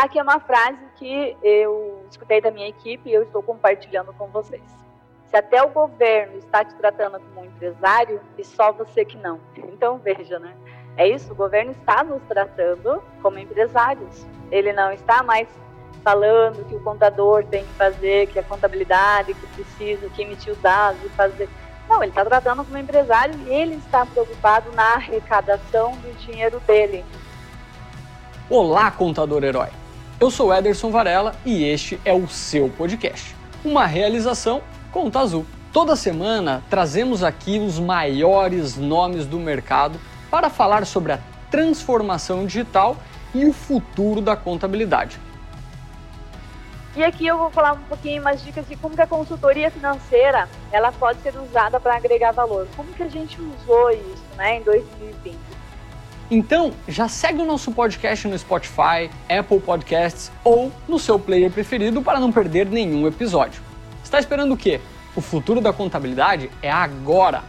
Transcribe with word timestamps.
Aqui 0.00 0.18
é 0.18 0.22
uma 0.22 0.40
frase 0.40 0.78
que 0.96 1.36
eu 1.42 2.06
escutei 2.10 2.40
da 2.40 2.50
minha 2.50 2.66
equipe 2.66 3.10
e 3.10 3.12
eu 3.12 3.22
estou 3.22 3.42
compartilhando 3.42 4.14
com 4.14 4.28
vocês. 4.28 4.62
Se 5.26 5.36
até 5.36 5.62
o 5.62 5.68
governo 5.68 6.38
está 6.38 6.64
te 6.64 6.74
tratando 6.76 7.20
como 7.20 7.42
um 7.42 7.44
empresário, 7.44 8.18
e 8.38 8.42
só 8.42 8.72
você 8.72 9.04
que 9.04 9.18
não. 9.18 9.38
Então 9.58 9.98
veja, 9.98 10.38
né? 10.38 10.56
É 10.96 11.06
isso, 11.06 11.30
o 11.30 11.36
governo 11.36 11.72
está 11.72 12.02
nos 12.02 12.22
tratando 12.22 13.02
como 13.20 13.38
empresários. 13.38 14.26
Ele 14.50 14.72
não 14.72 14.90
está 14.90 15.22
mais 15.22 15.46
falando 16.02 16.66
que 16.66 16.74
o 16.74 16.80
contador 16.80 17.44
tem 17.44 17.62
que 17.62 17.72
fazer, 17.74 18.26
que 18.28 18.38
a 18.38 18.42
contabilidade, 18.42 19.34
que 19.34 19.46
precisa, 19.48 20.08
que 20.08 20.22
emitir 20.22 20.54
os 20.54 20.58
dados 20.62 21.04
e 21.04 21.10
fazer. 21.10 21.46
Não, 21.86 22.02
ele 22.02 22.10
está 22.10 22.24
tratando 22.24 22.64
como 22.64 22.78
empresário 22.78 23.38
e 23.46 23.52
ele 23.52 23.74
está 23.74 24.06
preocupado 24.06 24.72
na 24.72 24.94
arrecadação 24.94 25.92
do 25.96 26.10
dinheiro 26.20 26.58
dele. 26.60 27.04
Olá, 28.48 28.90
contador 28.90 29.44
herói! 29.44 29.79
Eu 30.20 30.30
sou 30.30 30.52
Ederson 30.52 30.90
Varela 30.90 31.34
e 31.46 31.64
este 31.64 31.98
é 32.04 32.12
o 32.12 32.28
seu 32.28 32.68
podcast. 32.68 33.34
Uma 33.64 33.86
realização 33.86 34.60
Conta 34.92 35.20
Azul. 35.20 35.46
Toda 35.72 35.96
semana 35.96 36.62
trazemos 36.68 37.22
aqui 37.24 37.58
os 37.58 37.78
maiores 37.78 38.76
nomes 38.76 39.24
do 39.24 39.38
mercado 39.38 39.98
para 40.30 40.50
falar 40.50 40.84
sobre 40.84 41.12
a 41.12 41.20
transformação 41.50 42.44
digital 42.44 42.98
e 43.34 43.46
o 43.46 43.52
futuro 43.54 44.20
da 44.20 44.36
contabilidade. 44.36 45.18
E 46.94 47.02
aqui 47.02 47.26
eu 47.26 47.38
vou 47.38 47.50
falar 47.50 47.72
um 47.72 47.82
pouquinho 47.84 48.22
mais 48.22 48.44
dicas 48.44 48.68
de 48.68 48.76
como 48.76 48.94
que 48.94 49.00
a 49.00 49.06
consultoria 49.06 49.70
financeira 49.70 50.50
ela 50.70 50.92
pode 50.92 51.22
ser 51.22 51.34
usada 51.38 51.80
para 51.80 51.96
agregar 51.96 52.32
valor. 52.32 52.68
Como 52.76 52.92
que 52.92 53.02
a 53.02 53.08
gente 53.08 53.40
usou 53.40 53.90
isso 53.90 54.22
né, 54.36 54.58
em 54.58 54.62
2020. 54.64 55.38
Então, 56.30 56.72
já 56.86 57.08
segue 57.08 57.42
o 57.42 57.44
nosso 57.44 57.72
podcast 57.72 58.28
no 58.28 58.38
Spotify, 58.38 59.10
Apple 59.28 59.58
Podcasts 59.58 60.30
ou 60.44 60.70
no 60.88 60.96
seu 60.96 61.18
player 61.18 61.50
preferido 61.50 62.00
para 62.02 62.20
não 62.20 62.30
perder 62.30 62.66
nenhum 62.66 63.04
episódio. 63.08 63.60
Está 64.04 64.20
esperando 64.20 64.54
o 64.54 64.56
quê? 64.56 64.80
O 65.16 65.20
futuro 65.20 65.60
da 65.60 65.72
contabilidade 65.72 66.48
é 66.62 66.70
agora! 66.70 67.42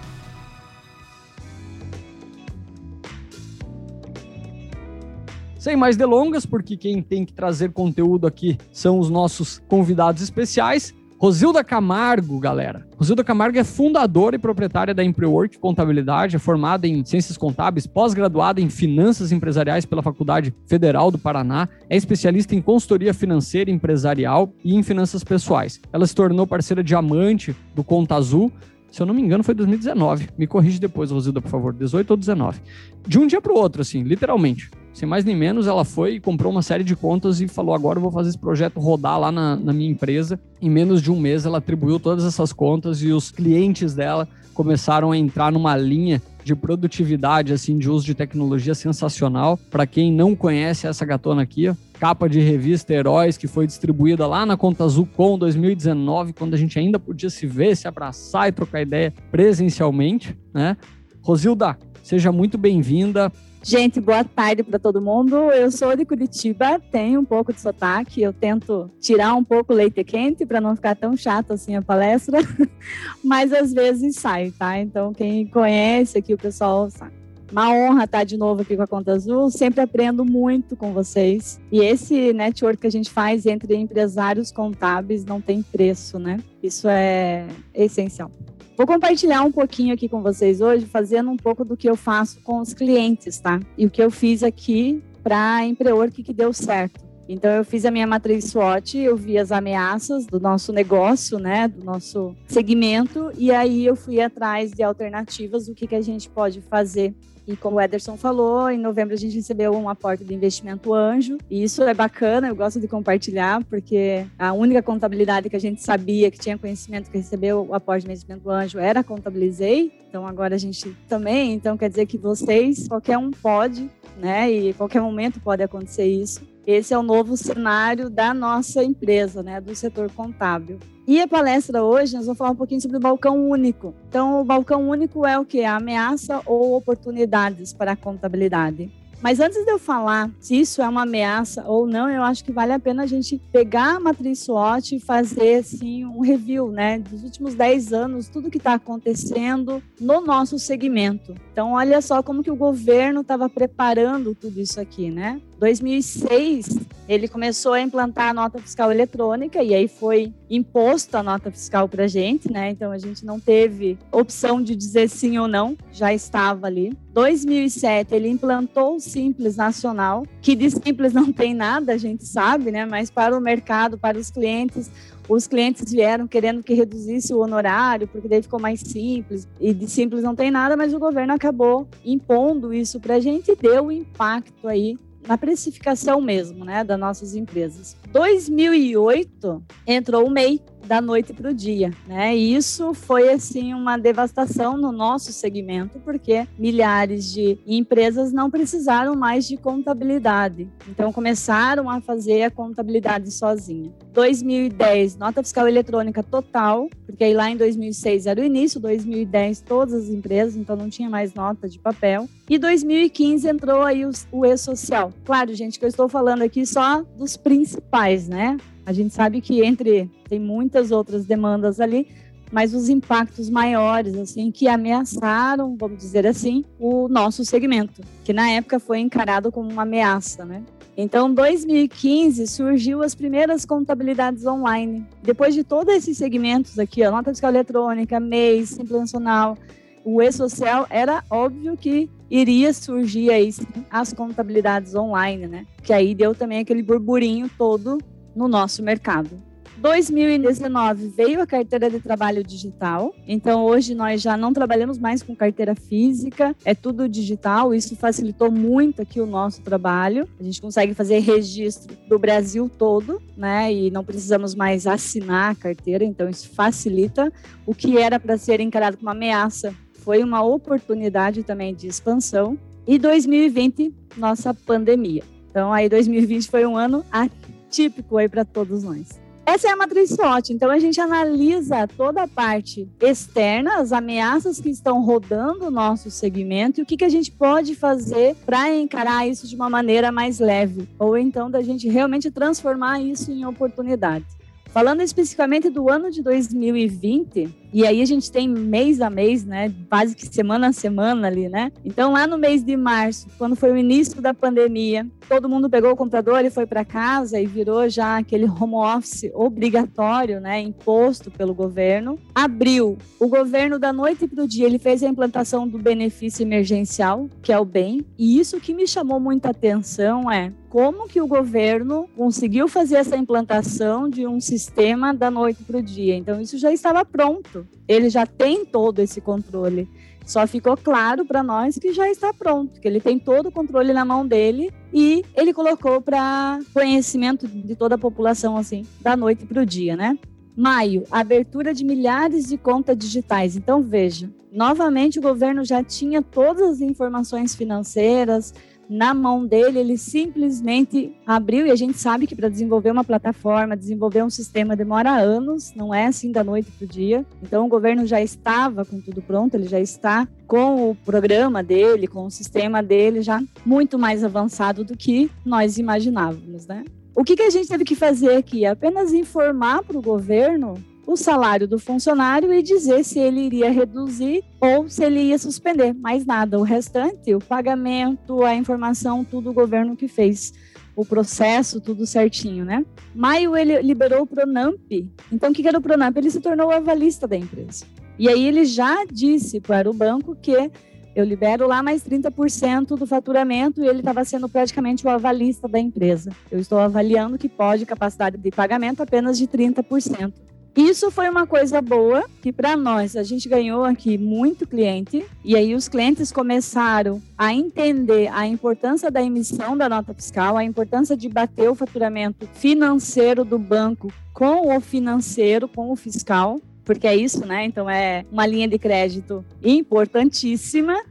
Sem 5.60 5.76
mais 5.76 5.96
delongas, 5.96 6.44
porque 6.44 6.76
quem 6.76 7.04
tem 7.04 7.24
que 7.24 7.34
trazer 7.34 7.72
conteúdo 7.72 8.26
aqui 8.26 8.58
são 8.74 8.98
os 8.98 9.12
nossos 9.12 9.60
convidados 9.68 10.24
especiais. 10.24 10.92
Rosilda 11.22 11.64
Camargo, 11.64 12.40
galera. 12.40 12.84
Rosilda 12.98 13.24
Camargo 13.24 13.56
é 13.60 13.64
fundadora 13.64 14.36
e 14.36 14.40
proprietária 14.40 14.92
da 14.92 15.04
Imprework 15.04 15.60
Contabilidade, 15.60 16.36
é 16.36 16.40
formada 16.40 16.88
em 16.88 17.06
Ciências 17.06 17.38
Contábeis, 17.38 17.86
pós-graduada 17.86 18.60
em 18.60 18.72
Finanças 18.72 19.32
Empresariais 19.32 19.86
pela 19.86 20.02
Faculdade 20.02 20.52
Federal 20.66 21.12
do 21.12 21.20
Paraná, 21.20 21.70
é 21.88 21.96
especialista 21.96 22.56
em 22.56 22.62
consultoria 22.62 23.14
financeira 23.14 23.70
empresarial 23.70 24.52
e 24.66 24.74
em 24.74 24.82
finanças 24.82 25.24
pessoais. 25.24 25.80
Ela 25.94 26.08
se 26.08 26.16
tornou 26.16 26.48
parceira 26.48 26.84
diamante 26.84 27.56
do 27.76 27.84
Conta 27.84 28.16
Azul, 28.16 28.52
se 28.90 29.00
eu 29.00 29.06
não 29.06 29.14
me 29.14 29.22
engano, 29.22 29.44
foi 29.44 29.54
2019. 29.54 30.30
Me 30.36 30.48
corrige 30.48 30.80
depois, 30.80 31.12
Rosilda, 31.12 31.40
por 31.40 31.50
favor. 31.50 31.72
18 31.72 32.10
ou 32.10 32.18
19. 32.18 32.60
De 33.08 33.20
um 33.20 33.28
dia 33.28 33.40
para 33.40 33.54
o 33.54 33.58
outro, 33.58 33.84
assim, 33.84 34.02
literalmente 34.02 34.72
sem 34.94 35.08
mais 35.08 35.24
nem 35.24 35.36
menos, 35.36 35.68
ela 35.68 35.86
foi 35.86 36.16
e 36.16 36.20
comprou 36.20 36.52
uma 36.52 36.62
série 36.62 36.84
de 36.84 36.96
contas 36.96 37.42
e 37.42 37.48
falou: 37.48 37.74
agora 37.74 37.98
eu 37.98 38.02
vou 38.02 38.12
fazer 38.12 38.30
esse 38.30 38.38
projeto 38.38 38.80
rodar 38.80 39.20
lá 39.20 39.32
na, 39.32 39.56
na 39.56 39.74
minha 39.74 39.90
empresa. 39.90 40.40
Em 40.62 40.70
menos 40.70 41.02
de 41.02 41.12
um 41.12 41.20
mês, 41.20 41.46
ela 41.46 41.60
atribuiu 41.60 42.00
todas 42.00 42.26
essas 42.26 42.52
contas 42.54 43.02
e 43.02 43.12
os 43.12 43.32
clientes 43.32 43.94
dela 43.94 44.28
começaram 44.54 45.12
a 45.12 45.18
entrar 45.18 45.52
numa 45.52 45.76
linha 45.78 46.22
de 46.44 46.56
produtividade, 46.56 47.54
assim, 47.54 47.78
de 47.78 47.90
uso 47.90 48.06
de 48.06 48.16
tecnologia 48.16 48.76
sensacional. 48.76 49.58
Para 49.70 49.86
quem 49.86 50.12
não 50.12 50.36
conhece 50.36 50.88
essa 50.88 51.06
gatona 51.06 51.44
aqui, 51.44 51.70
ó, 51.70 51.76
capa 52.00 52.28
de 52.28 52.40
revista 52.40 52.94
Heróis, 52.94 53.38
que 53.38 53.48
foi 53.48 53.68
distribuída 53.68 54.26
lá 54.28 54.46
na 54.46 54.58
Conta 54.58 54.84
Azul 54.84 55.08
com 55.16 55.38
2019, 55.38 56.34
quando 56.34 56.54
a 56.54 56.58
gente 56.58 56.78
ainda 56.78 57.00
podia 57.00 57.30
se 57.30 57.46
ver, 57.46 57.76
se 57.78 57.88
abraçar 57.88 58.50
e 58.50 58.52
trocar 58.52 58.82
ideia 58.82 59.14
presencialmente, 59.32 60.38
né? 60.54 60.76
Rosilda, 61.22 61.78
seja 62.02 62.32
muito 62.32 62.58
bem-vinda. 62.58 63.32
Gente, 63.64 64.02
boa 64.02 64.24
tarde 64.24 64.64
para 64.64 64.80
todo 64.80 65.00
mundo. 65.00 65.36
Eu 65.52 65.70
sou 65.70 65.96
de 65.96 66.04
Curitiba, 66.04 66.80
tenho 66.92 67.20
um 67.20 67.26
pouco 67.26 67.54
de 67.54 67.62
sotaque. 67.62 68.20
Eu 68.20 68.34
tento 68.34 68.90
tirar 69.00 69.36
um 69.36 69.44
pouco 69.44 69.72
o 69.72 69.76
leite 69.76 70.04
quente 70.04 70.48
para 70.48 70.60
não 70.60 70.76
ficar 70.76 70.96
tão 70.96 71.16
chato 71.16 71.54
assim 71.54 71.76
a 71.76 71.82
palestra, 71.82 72.40
mas 73.24 73.54
às 73.54 73.72
vezes 73.72 74.16
sai, 74.16 74.52
tá? 74.58 74.80
Então, 74.80 75.14
quem 75.14 75.46
conhece 75.46 76.18
aqui 76.18 76.34
o 76.34 76.38
pessoal 76.38 76.90
sabe. 76.90 77.14
Uma 77.52 77.70
honra 77.70 78.06
estar 78.06 78.24
de 78.24 78.36
novo 78.36 78.64
aqui 78.64 78.76
com 78.76 78.82
a 78.82 78.88
Conta 78.88 79.12
Azul. 79.12 79.52
Sempre 79.52 79.82
aprendo 79.82 80.26
muito 80.26 80.76
com 80.76 80.92
vocês. 80.92 81.60
E 81.72 81.82
esse 81.82 82.34
network 82.34 82.82
que 82.82 82.88
a 82.88 82.92
gente 82.92 83.12
faz 83.12 83.46
entre 83.46 83.76
empresários 83.76 84.52
contábeis 84.52 85.24
não 85.24 85.40
tem 85.40 85.62
preço, 85.62 86.18
né? 86.18 86.40
Isso 86.64 86.88
é 86.88 87.46
essencial. 87.76 88.32
Vou 88.78 88.88
compartilhar 88.88 89.44
um 89.44 89.52
pouquinho 89.52 89.94
aqui 89.94 90.08
com 90.08 90.22
vocês 90.22 90.62
hoje, 90.62 90.86
fazendo 90.86 91.30
um 91.30 91.38
pouco 91.38 91.64
do 91.64 91.78
que 91.78 91.90
eu 91.90 91.96
faço 91.96 92.42
com 92.42 92.60
os 92.60 92.74
clientes, 92.74 93.40
tá? 93.40 93.60
E 93.78 93.86
o 93.86 93.90
que 93.90 94.02
eu 94.02 94.10
fiz 94.10 94.44
aqui 94.44 95.04
para 95.24 95.56
a 95.56 95.66
Emprework 95.66 96.24
que 96.24 96.34
deu 96.34 96.52
certo. 96.52 97.12
Então 97.30 97.52
eu 97.52 97.64
fiz 97.64 97.86
a 97.86 97.92
minha 97.92 98.08
matriz 98.08 98.46
SWOT, 98.46 98.98
eu 98.98 99.16
vi 99.16 99.38
as 99.38 99.52
ameaças 99.52 100.26
do 100.26 100.40
nosso 100.40 100.74
negócio, 100.74 101.40
né, 101.40 101.68
do 101.68 101.84
nosso 101.84 102.36
segmento, 102.48 103.32
e 103.38 103.52
aí 103.52 103.86
eu 103.86 103.96
fui 103.96 104.20
atrás 104.20 104.72
de 104.72 104.84
alternativas, 104.84 105.68
o 105.68 105.74
que, 105.74 105.88
que 105.88 105.96
a 105.96 106.02
gente 106.02 106.30
pode 106.30 106.60
fazer 106.62 107.14
e 107.48 107.56
como 107.56 107.78
o 107.78 107.82
Ederson 107.82 108.16
falou, 108.18 108.70
em 108.70 108.78
novembro 108.78 109.14
a 109.14 109.18
gente 109.18 109.36
recebeu 109.36 109.74
um 109.74 109.90
aporte 109.90 110.24
de 110.24 110.34
investimento 110.34 110.94
anjo. 110.94 111.38
E 111.50 111.64
isso 111.64 111.84
é 111.84 111.94
bacana, 111.94 112.48
eu 112.48 112.56
gosto 112.56 112.80
de 112.80 112.88
compartilhar, 112.88 113.64
porque 113.66 114.26
a 114.38 114.54
única 114.54 114.82
contabilidade 114.82 115.50
que 115.50 115.56
a 115.56 115.60
gente 115.60 115.82
sabia, 115.82 116.30
que 116.30 116.40
tinha 116.40 116.58
conhecimento 116.58 117.10
que 117.10 117.18
recebeu 117.18 117.66
o 117.68 117.74
aporte 117.74 118.02
de 118.02 118.12
investimento 118.12 118.50
anjo 118.50 118.80
era 118.80 119.04
Contabilizei. 119.04 119.92
Então 120.08 120.28
agora 120.28 120.56
a 120.56 120.58
gente 120.58 120.96
também, 121.08 121.54
então 121.54 121.78
quer 121.78 121.90
dizer 121.90 122.06
que 122.06 122.18
vocês, 122.18 122.88
qualquer 122.88 123.18
um 123.18 123.32
pode, 123.32 123.90
né? 124.18 124.52
E 124.52 124.74
qualquer 124.74 125.02
momento 125.02 125.40
pode 125.40 125.64
acontecer 125.64 126.06
isso. 126.06 126.51
Esse 126.66 126.94
é 126.94 126.98
o 126.98 127.04
novo 127.04 127.36
cenário 127.36 128.10
da 128.10 128.34
nossa 128.34 128.84
empresa, 128.84 129.42
né, 129.42 129.60
do 129.60 129.76
setor 129.76 130.12
contábil. 130.12 130.80
E 131.08 131.20
a 131.20 131.28
palestra 131.28 131.84
hoje, 131.84 132.16
nós 132.16 132.26
vamos 132.26 132.38
falar 132.38 132.52
um 132.52 132.56
pouquinho 132.56 132.80
sobre 132.80 132.98
o 132.98 133.00
balcão 133.00 133.50
único. 133.50 133.94
Então, 134.08 134.40
o 134.40 134.44
balcão 134.44 134.88
único 134.88 135.26
é 135.26 135.38
o 135.38 135.46
que? 135.46 135.64
A 135.64 135.76
ameaça 135.76 136.42
ou 136.46 136.78
oportunidades 136.78 137.74
para 137.74 137.94
a 137.94 137.96
contabilidade. 137.96 138.92
Mas 139.22 139.40
antes 139.40 139.64
de 139.64 139.70
eu 139.70 139.78
falar 139.78 140.32
se 140.40 140.60
isso 140.60 140.82
é 140.82 140.90
uma 140.90 141.04
ameaça 141.04 141.64
ou 141.66 141.86
não, 141.86 142.10
eu 142.10 142.24
acho 142.24 142.44
que 142.44 142.52
vale 142.52 142.74
a 142.74 142.80
pena 142.80 143.04
a 143.04 143.06
gente 143.06 143.40
pegar 143.52 143.96
a 143.96 144.00
matriz 144.00 144.40
SWOT 144.40 144.96
e 144.96 145.00
fazer 145.00 145.60
assim, 145.60 146.04
um 146.06 146.22
review 146.22 146.72
né, 146.72 146.98
dos 146.98 147.24
últimos 147.24 147.54
10 147.54 147.94
anos, 147.94 148.28
tudo 148.28 148.50
que 148.50 148.58
está 148.58 148.74
acontecendo 148.74 149.82
no 150.00 150.22
nosso 150.22 150.58
segmento. 150.58 151.36
Então, 151.52 151.74
olha 151.74 152.02
só 152.02 152.24
como 152.24 152.44
que 152.44 152.50
o 152.50 152.56
governo 152.56 153.22
estava 153.22 153.48
preparando 153.48 154.34
tudo 154.34 154.60
isso 154.60 154.80
aqui, 154.82 155.12
né? 155.12 155.40
2006, 155.62 156.80
ele 157.08 157.28
começou 157.28 157.74
a 157.74 157.82
implantar 157.82 158.30
a 158.30 158.34
nota 158.34 158.58
fiscal 158.58 158.92
eletrônica 158.92 159.62
e 159.62 159.76
aí 159.76 159.88
foi 159.88 160.34
imposto 160.50 161.16
a 161.16 161.22
nota 161.22 161.52
fiscal 161.52 161.88
para 161.88 162.06
a 162.06 162.08
gente, 162.08 162.52
né? 162.52 162.72
Então 162.72 162.92
a 162.92 162.98
gente 162.98 163.24
não 163.24 163.40
teve 163.40 163.96
opção 164.12 164.60
de 164.60 164.76
dizer 164.76 165.08
sim 165.08 165.38
ou 165.38 165.48
não, 165.48 165.78
já 165.92 166.12
estava 166.12 166.66
ali. 166.66 166.98
2007 167.14 168.16
ele 168.16 168.28
implantou 168.28 168.96
o 168.96 169.00
Simples 169.12 169.56
Nacional, 169.56 170.26
que 170.42 170.56
de 170.56 170.70
simples 170.70 171.14
não 171.14 171.32
tem 171.32 171.54
nada, 171.54 171.94
a 171.94 171.98
gente 171.98 172.26
sabe, 172.26 172.72
né? 172.72 172.86
Mas 172.86 173.10
para 173.10 173.38
o 173.38 173.42
mercado, 173.42 173.98
para 173.98 174.18
os 174.18 174.32
clientes, 174.32 174.90
os 175.28 175.48
clientes 175.48 175.92
vieram 175.92 176.28
querendo 176.28 176.64
que 176.64 176.74
reduzisse 176.74 177.34
o 177.34 177.40
honorário, 177.40 178.08
porque 178.08 178.28
daí 178.28 178.42
ficou 178.42 178.60
mais 178.60 178.80
simples, 178.80 179.48
e 179.60 179.74
de 179.74 179.88
simples 179.88 180.24
não 180.24 180.36
tem 180.36 180.50
nada, 180.50 180.76
mas 180.76 180.94
o 180.94 181.00
governo 181.00 181.34
acabou 181.34 181.88
impondo 182.04 182.74
isso 182.74 183.00
para 183.00 183.16
a 183.16 183.20
gente 183.20 183.52
e 183.52 183.56
deu 183.56 183.92
impacto 183.92 184.68
aí 184.68 184.98
na 185.28 185.38
precificação 185.38 186.20
mesmo, 186.20 186.66
né, 186.66 186.84
das 186.84 187.00
nossas 187.00 187.36
empresas. 187.36 187.96
2008 188.12 189.64
entrou 189.86 190.26
o 190.26 190.32
MEI, 190.32 190.60
da 190.92 191.00
noite 191.00 191.32
para 191.32 191.52
o 191.52 191.54
dia, 191.54 191.94
né? 192.06 192.36
E 192.36 192.54
isso 192.54 192.94
foi 192.94 193.30
assim 193.32 193.74
uma 193.74 193.96
devastação 193.96 194.76
no 194.76 194.92
nosso 194.92 195.32
segmento, 195.32 196.02
porque 196.02 196.46
milhares 196.60 197.32
de 197.32 197.58
empresas 197.66 198.34
não 198.34 198.52
precisaram 198.52 199.16
mais 199.16 199.48
de 199.48 199.56
contabilidade, 199.56 200.68
então 200.90 201.14
começaram 201.14 201.90
a 201.90 202.02
fazer 202.02 202.44
a 202.44 202.52
contabilidade 202.52 203.32
sozinha. 203.32 203.90
2010, 204.12 205.16
nota 205.16 205.42
fiscal 205.42 205.66
eletrônica 205.66 206.22
total, 206.22 206.90
porque 207.06 207.24
aí 207.24 207.34
lá 207.34 207.50
em 207.50 207.56
2006 207.56 208.26
era 208.26 208.42
o 208.42 208.44
início, 208.44 208.78
2010 208.82 209.62
todas 209.62 209.94
as 209.94 210.10
empresas, 210.10 210.58
então 210.58 210.76
não 210.76 210.90
tinha 210.90 211.10
mais 211.10 211.34
nota 211.34 211.70
de 211.70 211.80
papel. 211.80 212.28
E 212.52 212.60
2015 212.60 213.48
entrou 213.48 213.82
aí 213.82 214.06
o, 214.06 214.46
e-social. 214.46 215.14
Claro, 215.24 215.56
gente, 215.56 215.80
que 215.80 215.86
eu 215.86 215.88
estou 215.88 216.10
falando 216.10 216.42
aqui 216.42 216.66
só 216.66 217.02
dos 217.18 217.38
principais, 217.38 218.28
né? 218.28 218.58
A 218.86 218.92
gente 218.92 219.14
sabe 219.14 219.40
que 219.40 219.64
entre 219.64 220.12
tem 220.28 220.38
muitas 220.38 220.92
outras 220.92 221.26
demandas 221.26 221.80
ali, 221.80 222.10
mas 222.52 222.74
os 222.74 222.90
impactos 222.90 223.50
maiores, 223.50 224.18
assim, 224.18 224.52
que 224.52 224.68
ameaçaram, 224.68 225.78
vamos 225.78 226.00
dizer 226.00 226.28
assim, 226.28 226.66
o 226.78 227.08
nosso 227.08 227.46
segmento, 227.46 228.02
que 228.26 228.34
na 228.34 228.50
época 228.50 228.82
foi 228.82 229.00
encarado 229.00 229.50
como 229.50 229.72
uma 229.72 229.84
ameaça, 229.84 230.44
né? 230.44 230.62
Então, 230.98 231.34
2015 231.34 232.48
surgiu 232.48 233.02
as 233.02 233.16
primeiras 233.16 233.64
contabilidades 233.64 234.46
online. 234.46 235.08
Depois 235.24 235.56
de 235.56 235.64
todos 235.64 235.96
esses 235.96 236.18
segmentos 236.18 236.78
aqui, 236.78 237.02
a 237.02 237.12
nota 237.12 237.32
fiscal 237.32 237.50
eletrônica, 237.50 238.20
MEI, 238.20 238.66
Simples 238.66 239.00
Nacional, 239.00 239.58
o 240.04 240.22
e-social, 240.22 240.86
era 240.90 241.24
óbvio 241.30 241.78
que 241.78 242.10
iria 242.32 242.74
surgir 242.74 243.30
aí 243.30 243.54
as 243.92 244.14
contabilidades 244.14 244.96
online, 244.96 245.48
né? 245.48 245.66
Que 245.84 245.92
aí 245.92 246.16
deu 246.16 246.34
também 246.34 246.60
aquele 246.60 246.82
burburinho 246.82 247.50
todo 247.58 247.98
no 248.34 248.48
nosso 248.48 248.82
mercado. 248.82 249.52
2019 249.82 251.08
veio 251.08 251.42
a 251.42 251.48
carteira 251.48 251.90
de 251.90 252.00
trabalho 252.00 252.44
digital. 252.44 253.14
Então 253.28 253.66
hoje 253.66 253.96
nós 253.96 254.22
já 254.22 254.38
não 254.38 254.54
trabalhamos 254.54 255.00
mais 255.00 255.24
com 255.24 255.36
carteira 255.36 255.76
física, 255.76 256.56
é 256.64 256.76
tudo 256.76 257.10
digital. 257.10 257.74
Isso 257.74 257.96
facilitou 257.96 258.52
muito 258.52 259.02
aqui 259.02 259.20
o 259.20 259.26
nosso 259.26 259.62
trabalho. 259.62 260.28
A 260.40 260.44
gente 260.44 260.62
consegue 260.62 260.94
fazer 260.94 261.20
registro 261.20 261.98
do 262.08 262.20
Brasil 262.20 262.70
todo, 262.70 263.20
né? 263.36 263.74
E 263.74 263.90
não 263.90 264.04
precisamos 264.04 264.54
mais 264.54 264.86
assinar 264.86 265.52
a 265.52 265.56
carteira, 265.56 266.06
então 266.06 266.30
isso 266.30 266.50
facilita 266.50 267.34
o 267.66 267.74
que 267.74 267.98
era 267.98 268.20
para 268.20 268.38
ser 268.38 268.62
encarado 268.62 268.98
como 268.98 269.10
ameaça. 269.10 269.74
Foi 270.04 270.24
uma 270.24 270.44
oportunidade 270.44 271.44
também 271.44 271.74
de 271.74 271.88
expansão. 271.88 272.58
E 272.88 272.98
2020, 272.98 273.94
nossa 274.18 274.54
pandemia. 274.54 275.24
Então 275.50 275.72
aí 275.72 275.88
2020 275.88 276.50
foi 276.50 276.66
um 276.66 276.76
ano 276.76 277.06
atípico 277.12 278.18
aí 278.18 278.28
para 278.28 278.44
todos 278.44 278.84
nós. 278.84 279.22
Essa 279.46 279.68
é 279.68 279.72
a 279.72 279.76
matriz 279.76 280.12
SWOT. 280.12 280.54
Então 280.54 280.70
a 280.70 280.80
gente 280.80 281.00
analisa 281.02 281.88
toda 281.88 282.24
a 282.24 282.28
parte 282.28 282.88
externa, 283.02 283.80
as 283.80 283.92
ameaças 283.92 284.60
que 284.60 284.70
estão 284.70 285.04
rodando 285.04 285.66
o 285.66 285.72
nosso 285.72 286.10
segmento 286.10 286.80
e 286.80 286.84
o 286.84 286.86
que, 286.86 286.98
que 286.98 287.06
a 287.06 287.10
gente 287.10 287.32
pode 287.32 287.76
fazer 287.76 288.36
para 288.46 288.74
encarar 288.74 289.28
isso 289.28 289.48
de 289.48 289.56
uma 289.56 289.70
maneira 289.70 290.12
mais 290.12 290.40
leve, 290.40 290.88
ou 290.98 291.18
então 291.18 291.52
da 291.52 291.62
gente 291.62 291.90
realmente 291.90 292.32
transformar 292.32 293.02
isso 293.02 293.32
em 293.32 293.46
oportunidade. 293.46 294.26
Falando 294.68 295.02
especificamente 295.02 295.70
do 295.70 295.90
ano 295.90 296.10
de 296.10 296.22
2020, 296.22 297.54
e 297.74 297.88
aí 297.88 298.02
a 298.02 298.06
gente 298.06 298.30
tem 298.30 298.48
mês 298.48 299.00
a 299.00 299.10
mês, 299.10 299.46
né? 299.46 299.74
Quase 299.90 300.14
que 300.14 300.26
semana 300.26 300.68
a 300.68 300.74
semana 300.74 301.28
ali, 301.28 301.48
né? 301.48 301.72
Então, 301.86 302.12
lá 302.12 302.28
no 302.28 302.38
mês 302.38 302.64
de 302.64 302.76
março, 302.76 303.28
quando 303.38 303.56
foi 303.56 303.72
o 303.72 303.78
início 303.78 304.22
da 304.22 304.34
pandemia, 304.34 305.08
todo 305.30 305.48
mundo 305.48 305.70
pegou 305.70 305.92
o 305.92 305.96
computador 305.96 306.44
e 306.44 306.50
foi 306.50 306.66
para 306.66 306.84
casa 306.84 307.40
e 307.40 307.46
virou 307.46 307.88
já 307.88 308.18
aquele 308.18 308.46
home 308.46 308.76
office 308.76 309.32
obrigatório, 309.34 310.42
né? 310.42 310.60
Imposto 310.60 311.32
pelo 311.32 311.54
governo. 311.54 312.20
Abril, 312.36 312.98
o 313.18 313.28
governo 313.28 313.80
da 313.80 313.94
noite 313.94 314.28
para 314.28 314.44
o 314.44 314.48
dia, 314.48 314.66
ele 314.66 314.78
fez 314.78 315.02
a 315.02 315.08
implantação 315.08 315.66
do 315.66 315.78
benefício 315.78 316.44
emergencial, 316.44 317.30
que 317.42 317.54
é 317.54 317.60
o 317.60 317.64
BEM. 317.64 318.06
E 318.18 318.38
isso 318.38 318.60
que 318.60 318.74
me 318.74 318.86
chamou 318.86 319.20
muita 319.20 319.52
atenção 319.52 320.30
é 320.30 320.52
como 320.70 321.08
que 321.08 321.22
o 321.22 321.28
governo 321.28 322.10
conseguiu 322.16 322.68
fazer 322.68 322.96
essa 322.96 323.18
implantação 323.18 324.10
de 324.10 324.26
um 324.26 324.40
sistema 324.40 325.14
da 325.14 325.30
noite 325.30 325.64
para 325.64 325.78
o 325.78 325.84
dia. 325.84 326.16
Então, 326.16 326.40
isso 326.40 326.58
já 326.58 326.72
estava 326.72 327.04
pronto 327.04 327.61
ele 327.88 328.10
já 328.10 328.26
tem 328.26 328.66
todo 328.66 329.00
esse 329.00 329.22
controle. 329.22 329.88
Só 330.26 330.46
ficou 330.46 330.78
claro 330.78 331.26
para 331.26 331.44
nós 331.44 331.78
que 331.78 331.94
já 331.94 332.10
está 332.10 332.34
pronto, 332.34 332.80
que 332.80 332.88
ele 332.88 333.02
tem 333.02 333.18
todo 333.18 333.48
o 333.48 333.52
controle 333.52 333.92
na 333.92 334.06
mão 334.06 334.26
dele 334.26 334.72
e 334.94 335.26
ele 335.36 335.54
colocou 335.54 336.00
para 336.00 336.60
conhecimento 336.74 337.48
de 337.48 337.76
toda 337.76 337.96
a 337.96 337.98
população 337.98 338.56
assim, 338.56 338.86
da 339.02 339.18
noite 339.18 339.46
para 339.46 339.62
o 339.62 339.66
dia, 339.66 339.96
né? 339.96 340.18
Maio, 340.56 341.04
abertura 341.10 341.74
de 341.74 341.84
milhares 341.84 342.48
de 342.48 342.58
contas 342.58 342.98
digitais. 342.98 343.56
Então 343.56 343.82
veja, 343.82 344.30
novamente 344.52 345.18
o 345.18 345.22
governo 345.22 345.66
já 345.66 345.84
tinha 345.84 346.22
todas 346.22 346.62
as 346.70 346.82
informações 346.82 347.56
financeiras, 347.56 348.54
na 348.92 349.14
mão 349.14 349.46
dele, 349.46 349.80
ele 349.80 349.98
simplesmente 349.98 351.16
abriu 351.26 351.66
e 351.66 351.72
a 351.72 351.76
gente 351.78 351.98
sabe 351.98 352.28
que 352.28 352.36
para 352.36 352.50
desenvolver 352.50 352.92
uma 352.92 353.06
plataforma, 353.06 353.78
desenvolver 353.78 354.22
um 354.22 354.30
sistema 354.30 354.76
demora 354.76 355.12
anos, 355.12 355.74
não 355.74 355.94
é 355.94 356.08
assim 356.08 356.30
da 356.30 356.44
noite 356.44 356.70
para 356.72 356.84
o 356.84 356.88
dia. 356.88 357.26
Então 357.42 357.66
o 357.66 357.70
governo 357.70 358.06
já 358.06 358.22
estava 358.22 358.84
com 358.84 359.00
tudo 359.00 359.22
pronto, 359.22 359.56
ele 359.56 359.70
já 359.70 359.80
está 359.80 360.28
com 360.46 360.90
o 360.90 360.96
programa 360.96 361.64
dele, 361.64 362.06
com 362.06 362.26
o 362.26 362.30
sistema 362.30 362.84
dele 362.84 363.22
já 363.22 363.42
muito 363.66 363.98
mais 363.98 364.26
avançado 364.26 364.84
do 364.84 364.98
que 364.98 365.32
nós 365.46 365.78
imaginávamos, 365.78 366.68
né? 366.68 366.84
O 367.16 367.24
que, 367.24 367.38
que 367.38 367.44
a 367.44 367.50
gente 367.50 367.70
teve 367.70 367.86
que 367.86 367.96
fazer 367.96 368.36
aqui? 368.36 368.66
Apenas 368.66 369.14
informar 369.14 369.84
para 369.84 369.98
o 369.98 370.02
governo 370.02 370.74
o 371.12 371.18
salário 371.18 371.68
do 371.68 371.78
funcionário 371.78 372.54
e 372.54 372.64
dizer 372.64 373.04
se 373.04 373.20
ele 373.20 373.42
iria 373.42 373.70
reduzir 373.70 374.44
ou 374.60 374.88
se 374.88 375.04
ele 375.04 375.22
ia 375.22 375.38
suspender. 375.38 375.94
Mais 375.94 376.26
nada. 376.26 376.58
O 376.58 376.64
restante, 376.64 377.34
o 377.36 377.40
pagamento, 377.40 378.44
a 378.44 378.56
informação, 378.56 379.24
tudo 379.24 379.50
o 379.50 379.54
governo 379.54 379.96
que 379.96 380.08
fez. 380.08 380.54
O 380.96 381.06
processo, 381.06 381.80
tudo 381.80 382.06
certinho, 382.06 382.66
né? 382.66 382.86
Maio 383.14 383.56
ele 383.56 383.82
liberou 383.82 384.22
o 384.22 384.28
Pronamp. 384.28 384.92
Então, 385.32 385.52
o 385.52 385.54
que 385.54 385.68
era 385.68 385.78
o 385.78 385.82
Pronamp? 385.82 386.16
Ele 386.18 386.30
se 386.30 386.42
tornou 386.42 386.68
o 386.68 386.72
avalista 386.72 387.28
da 387.28 387.38
empresa. 387.38 387.86
E 388.20 388.30
aí 388.30 388.46
ele 388.46 388.66
já 388.66 389.06
disse 389.06 389.60
para 389.60 389.90
o 389.90 389.94
banco 389.94 390.36
que 390.36 390.72
eu 391.16 391.26
libero 391.26 391.68
lá 391.68 391.84
mais 391.84 392.04
30% 392.04 392.98
do 392.98 393.06
faturamento 393.06 393.84
e 393.84 393.88
ele 393.88 394.00
estava 394.00 394.24
sendo 394.24 394.48
praticamente 394.48 395.06
o 395.06 395.10
avalista 395.10 395.68
da 395.68 395.80
empresa. 395.80 396.32
Eu 396.50 396.60
estou 396.60 396.80
avaliando 396.80 397.38
que 397.38 397.50
pode 397.50 397.86
capacidade 397.86 398.38
de 398.38 398.52
pagamento 398.52 399.02
apenas 399.02 399.38
de 399.38 399.48
30%. 399.48 400.51
Isso 400.76 401.12
foi 401.12 401.30
uma 401.30 401.46
coisa 401.46 401.82
boa 401.82 402.24
que 402.42 402.52
para 402.54 402.78
nós 402.78 403.18
a 403.18 403.24
gente 403.24 403.50
ganhou 403.50 403.84
aqui 403.84 404.18
muito 404.18 404.66
cliente 404.66 405.26
e 405.44 405.56
aí 405.56 405.76
os 405.76 405.90
clientes 405.90 406.32
começaram 406.32 407.22
a 407.38 407.54
entender 407.54 408.30
a 408.32 408.48
importância 408.48 409.12
da 409.12 409.22
emissão 409.22 409.76
da 409.76 409.90
nota 409.90 410.14
fiscal, 410.14 410.56
a 410.56 410.64
importância 410.64 411.18
de 411.18 411.28
bater 411.28 411.70
o 411.70 411.76
faturamento 411.76 412.48
financeiro 412.54 413.44
do 413.44 413.60
banco 413.60 414.14
com 414.34 414.74
o 414.74 414.80
financeiro, 414.80 415.68
com 415.68 415.92
o 415.92 415.96
fiscal, 415.98 416.62
porque 416.86 417.06
é 417.06 417.18
isso, 417.18 417.46
né? 417.46 417.66
Então 417.66 417.90
é 417.90 418.26
uma 418.32 418.46
linha 418.46 418.68
de 418.68 418.80
crédito 418.80 419.44
importantíssima 419.62 421.04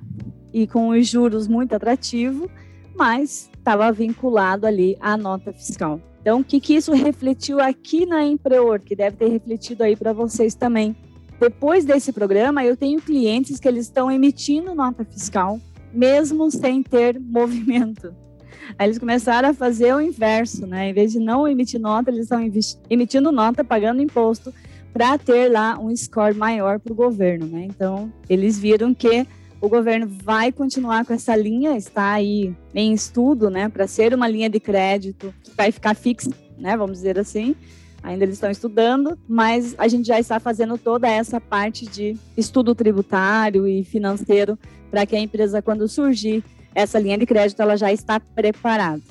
e 0.55 0.67
com 0.67 0.89
os 0.89 1.07
juros 1.07 1.47
muito 1.47 1.75
atrativo, 1.75 2.51
mas 2.97 3.51
estava 3.59 3.93
vinculado 3.93 4.67
ali 4.67 4.97
à 5.01 5.19
nota 5.19 5.53
fiscal. 5.53 6.01
Então, 6.21 6.41
o 6.41 6.45
que, 6.45 6.61
que 6.61 6.75
isso 6.75 6.93
refletiu 6.93 7.61
aqui 7.61 8.05
na 8.05 8.25
Empreor, 8.25 8.81
que 8.81 8.95
deve 8.95 9.17
ter 9.17 9.29
refletido 9.29 9.83
aí 9.83 9.97
para 9.97 10.13
vocês 10.13 10.55
também. 10.55 10.95
Depois 11.41 11.85
desse 11.85 12.13
programa, 12.13 12.63
eu 12.65 12.77
tenho 12.77 13.01
clientes 13.01 13.59
que 13.59 13.67
eles 13.67 13.87
estão 13.87 14.11
emitindo 14.11 14.75
nota 14.75 15.05
fiscal, 15.05 15.59
mesmo 15.93 16.51
sem 16.51 16.83
ter 16.83 17.19
movimento. 17.21 18.15
Aí 18.79 18.87
eles 18.87 18.99
começaram 18.99 19.49
a 19.49 19.55
fazer 19.55 19.95
o 19.95 20.01
inverso, 20.01 20.67
né? 20.67 20.91
Em 20.91 20.93
vez 20.93 21.13
de 21.13 21.19
não 21.19 21.49
emitir 21.49 21.81
nota, 21.81 22.11
eles 22.11 22.25
estão 22.25 22.41
emitindo 22.89 23.33
nota, 23.33 23.65
pagando 23.65 24.03
imposto, 24.03 24.53
para 24.93 25.17
ter 25.17 25.51
lá 25.51 25.79
um 25.79 25.95
score 25.97 26.37
maior 26.37 26.79
para 26.79 26.93
o 26.93 26.97
governo, 26.97 27.47
né? 27.47 27.65
Então, 27.65 28.13
eles 28.29 28.59
viram 28.59 28.93
que 28.93 29.27
o 29.61 29.69
governo 29.69 30.07
vai 30.09 30.51
continuar 30.51 31.05
com 31.05 31.13
essa 31.13 31.37
linha, 31.37 31.77
está 31.77 32.13
aí 32.13 32.55
em 32.75 32.93
estudo, 32.93 33.51
né, 33.51 33.69
para 33.69 33.87
ser 33.87 34.15
uma 34.15 34.27
linha 34.27 34.49
de 34.49 34.59
crédito 34.59 35.35
que 35.43 35.51
vai 35.55 35.71
ficar 35.71 35.95
fixa, 35.95 36.31
né, 36.59 36.77
vamos 36.77 36.99
dizer 36.99 37.19
assim. 37.19 37.55
Ainda 38.03 38.25
eles 38.25 38.37
estão 38.37 38.51
estudando, 38.51 39.19
mas 39.29 39.75
a 39.77 39.87
gente 39.87 40.07
já 40.07 40.19
está 40.19 40.41
fazendo 40.41 40.79
toda 40.79 41.07
essa 41.07 41.39
parte 41.39 41.85
de 41.85 42.17
estudo 42.35 42.75
tributário 42.75 43.67
e 43.67 43.85
financeiro 43.85 44.59
para 44.91 45.05
que 45.05 45.15
a 45.15 45.21
empresa, 45.21 45.61
quando 45.61 45.87
surgir 45.87 46.43
essa 46.75 46.99
linha 46.99 47.19
de 47.19 47.27
crédito, 47.27 47.61
ela 47.61 47.77
já 47.77 47.93
está 47.93 48.19
preparada. 48.19 49.03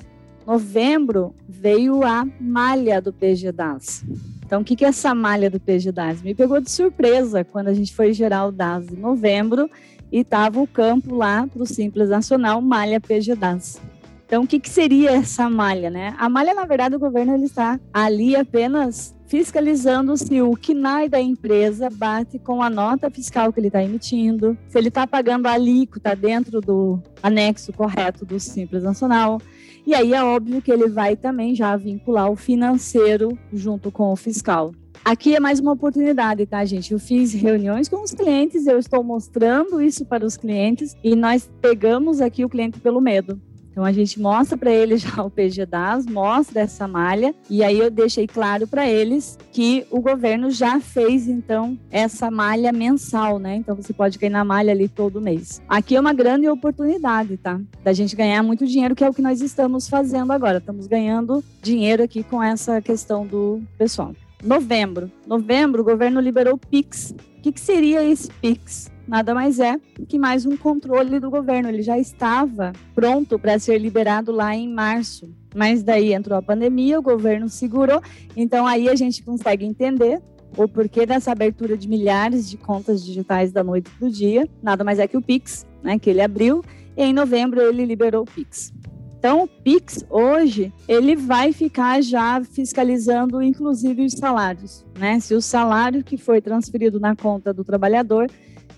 Novembro 0.44 1.32
veio 1.48 2.02
a 2.02 2.26
malha 2.40 3.00
do 3.00 3.12
PGDAS. 3.12 4.04
Então, 4.44 4.62
o 4.62 4.64
que 4.64 4.84
é 4.84 4.88
essa 4.88 5.14
malha 5.14 5.48
do 5.48 5.60
PGDAS? 5.60 6.22
Me 6.22 6.34
pegou 6.34 6.60
de 6.60 6.68
surpresa 6.68 7.44
quando 7.44 7.68
a 7.68 7.74
gente 7.74 7.94
foi 7.94 8.12
gerar 8.12 8.46
o 8.46 8.50
DAS 8.50 8.88
em 8.90 8.96
novembro 8.96 9.70
e 10.12 10.20
estava 10.20 10.60
o 10.60 10.66
campo 10.66 11.14
lá 11.14 11.46
para 11.46 11.62
o 11.62 11.66
Simples 11.66 12.08
Nacional, 12.08 12.60
malha 12.60 13.00
PGDAS. 13.00 13.80
Então, 14.26 14.44
o 14.44 14.46
que, 14.46 14.60
que 14.60 14.70
seria 14.70 15.10
essa 15.10 15.50
malha, 15.50 15.90
né? 15.90 16.14
A 16.16 16.28
malha, 16.28 16.54
na 16.54 16.64
verdade, 16.64 16.94
o 16.94 17.00
governo 17.00 17.34
ele 17.34 17.46
está 17.46 17.80
ali 17.92 18.36
apenas 18.36 19.12
fiscalizando 19.26 20.16
se 20.16 20.42
o 20.42 20.56
KNAI 20.56 21.08
da 21.08 21.20
empresa 21.20 21.88
bate 21.88 22.38
com 22.38 22.62
a 22.62 22.70
nota 22.70 23.10
fiscal 23.10 23.52
que 23.52 23.60
ele 23.60 23.68
está 23.68 23.82
emitindo, 23.82 24.58
se 24.68 24.76
ele 24.76 24.88
está 24.88 25.06
pagando 25.06 25.46
a 25.46 25.52
alíquota 25.52 26.16
dentro 26.16 26.60
do 26.60 27.00
anexo 27.22 27.72
correto 27.72 28.24
do 28.24 28.40
Simples 28.40 28.82
Nacional. 28.82 29.40
E 29.86 29.94
aí 29.94 30.14
é 30.14 30.22
óbvio 30.22 30.60
que 30.60 30.70
ele 30.70 30.88
vai 30.88 31.16
também 31.16 31.54
já 31.54 31.76
vincular 31.76 32.30
o 32.30 32.36
financeiro 32.36 33.38
junto 33.52 33.90
com 33.90 34.12
o 34.12 34.16
fiscal. 34.16 34.72
Aqui 35.04 35.34
é 35.34 35.40
mais 35.40 35.58
uma 35.58 35.72
oportunidade, 35.72 36.44
tá, 36.44 36.64
gente? 36.64 36.92
Eu 36.92 36.98
fiz 36.98 37.32
reuniões 37.32 37.88
com 37.88 38.02
os 38.02 38.12
clientes, 38.12 38.66
eu 38.66 38.78
estou 38.78 39.02
mostrando 39.02 39.80
isso 39.80 40.04
para 40.04 40.26
os 40.26 40.36
clientes 40.36 40.94
e 41.02 41.16
nós 41.16 41.50
pegamos 41.60 42.20
aqui 42.20 42.44
o 42.44 42.48
cliente 42.48 42.78
pelo 42.78 43.00
medo. 43.00 43.40
Então 43.70 43.84
a 43.84 43.92
gente 43.92 44.20
mostra 44.20 44.58
para 44.58 44.70
eles 44.70 45.00
já 45.00 45.22
o 45.22 45.30
PGDAS, 45.30 46.04
mostra 46.04 46.60
essa 46.60 46.86
malha 46.86 47.34
e 47.48 47.64
aí 47.64 47.78
eu 47.78 47.90
deixei 47.90 48.26
claro 48.26 48.66
para 48.66 48.86
eles 48.86 49.38
que 49.52 49.86
o 49.90 50.00
governo 50.00 50.50
já 50.50 50.78
fez 50.80 51.26
então 51.28 51.78
essa 51.90 52.30
malha 52.30 52.70
mensal, 52.70 53.38
né? 53.38 53.56
Então 53.56 53.74
você 53.74 53.94
pode 53.94 54.18
cair 54.18 54.28
na 54.28 54.44
malha 54.44 54.70
ali 54.70 54.86
todo 54.86 55.20
mês. 55.20 55.62
Aqui 55.66 55.96
é 55.96 56.00
uma 56.00 56.12
grande 56.12 56.46
oportunidade, 56.46 57.38
tá? 57.38 57.58
Da 57.82 57.94
gente 57.94 58.14
ganhar 58.14 58.42
muito 58.42 58.66
dinheiro, 58.66 58.94
que 58.94 59.02
é 59.02 59.08
o 59.08 59.14
que 59.14 59.22
nós 59.22 59.40
estamos 59.40 59.88
fazendo 59.88 60.30
agora. 60.32 60.58
Estamos 60.58 60.86
ganhando 60.86 61.42
dinheiro 61.62 62.02
aqui 62.02 62.22
com 62.22 62.42
essa 62.42 62.82
questão 62.82 63.26
do 63.26 63.62
pessoal. 63.78 64.14
Novembro. 64.42 65.10
Novembro, 65.26 65.82
o 65.82 65.84
governo 65.84 66.20
liberou 66.20 66.54
o 66.54 66.58
Pix. 66.58 67.14
O 67.38 67.42
que, 67.42 67.52
que 67.52 67.60
seria 67.60 68.04
esse 68.04 68.30
Pix? 68.40 68.90
nada 69.10 69.34
mais 69.34 69.58
é 69.58 69.76
que 70.08 70.20
mais 70.20 70.46
um 70.46 70.56
controle 70.56 71.18
do 71.18 71.28
governo. 71.28 71.68
Ele 71.68 71.82
já 71.82 71.98
estava 71.98 72.72
pronto 72.94 73.40
para 73.40 73.58
ser 73.58 73.76
liberado 73.76 74.30
lá 74.30 74.54
em 74.54 74.72
março. 74.72 75.28
Mas 75.52 75.82
daí 75.82 76.14
entrou 76.14 76.38
a 76.38 76.42
pandemia, 76.42 76.96
o 76.96 77.02
governo 77.02 77.48
segurou. 77.48 78.00
Então 78.36 78.64
aí 78.64 78.88
a 78.88 78.94
gente 78.94 79.24
consegue 79.24 79.66
entender 79.66 80.22
o 80.56 80.68
porquê 80.68 81.04
dessa 81.04 81.32
abertura 81.32 81.76
de 81.76 81.88
milhares 81.88 82.48
de 82.48 82.56
contas 82.56 83.04
digitais 83.04 83.50
da 83.50 83.64
noite 83.64 83.90
para 83.98 84.06
o 84.06 84.10
dia. 84.10 84.48
Nada 84.62 84.84
mais 84.84 85.00
é 85.00 85.08
que 85.08 85.16
o 85.16 85.22
Pix, 85.22 85.66
né, 85.82 85.98
que 85.98 86.08
ele 86.08 86.20
abriu. 86.20 86.62
E 86.96 87.02
em 87.02 87.12
novembro 87.12 87.60
ele 87.60 87.84
liberou 87.84 88.22
o 88.22 88.26
Pix. 88.26 88.72
Então, 89.20 89.42
o 89.42 89.46
Pix 89.46 90.02
hoje 90.08 90.72
ele 90.88 91.14
vai 91.14 91.52
ficar 91.52 92.02
já 92.02 92.42
fiscalizando, 92.42 93.42
inclusive 93.42 94.06
os 94.06 94.14
salários, 94.14 94.82
né? 94.98 95.20
Se 95.20 95.34
o 95.34 95.42
salário 95.42 96.02
que 96.02 96.16
foi 96.16 96.40
transferido 96.40 96.98
na 96.98 97.14
conta 97.14 97.52
do 97.52 97.62
trabalhador 97.62 98.30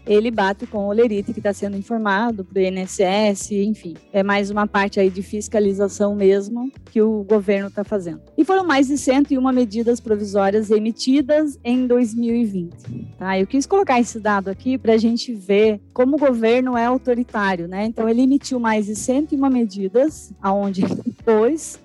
ele 0.07 0.31
bate 0.31 0.67
com 0.67 0.89
o 0.89 0.93
Lerite, 0.93 1.33
que 1.33 1.39
está 1.39 1.53
sendo 1.53 1.77
informado 1.77 2.45
para 2.45 2.61
o 2.61 2.63
INSS, 2.63 3.53
enfim. 3.53 3.95
É 4.13 4.23
mais 4.23 4.51
uma 4.51 4.67
parte 4.67 4.99
aí 4.99 5.11
de 5.11 5.23
fiscalização 5.23 6.15
mesmo 6.15 6.71
que 6.87 7.01
o 7.01 7.23
governo 7.23 7.69
está 7.69 7.85
fazendo. 7.85 8.21
E 8.37 8.45
foram 8.45 8.65
mais 8.65 8.89
de 8.89 8.99
101 8.99 9.53
medidas 9.53 10.01
provisórias 10.01 10.71
emitidas 10.71 11.59
em 11.65 11.87
2020. 11.87 12.73
Tá? 13.19 13.39
Eu 13.39 13.47
quis 13.47 13.67
colocar 13.67 14.01
esse 14.01 14.19
dado 14.19 14.49
aqui 14.49 14.77
para 14.77 14.95
a 14.95 14.99
gente 14.99 15.33
ver 15.33 15.81
como 15.93 16.17
o 16.17 16.19
governo 16.19 16.77
é 16.77 16.85
autoritário, 16.85 17.69
né? 17.69 17.85
Então, 17.85 18.09
ele 18.09 18.23
emitiu 18.23 18.59
mais 18.59 18.87
de 18.87 18.97
101 18.97 19.51
medidas, 19.51 20.33
aonde 20.43 20.83
pôs 21.25 21.79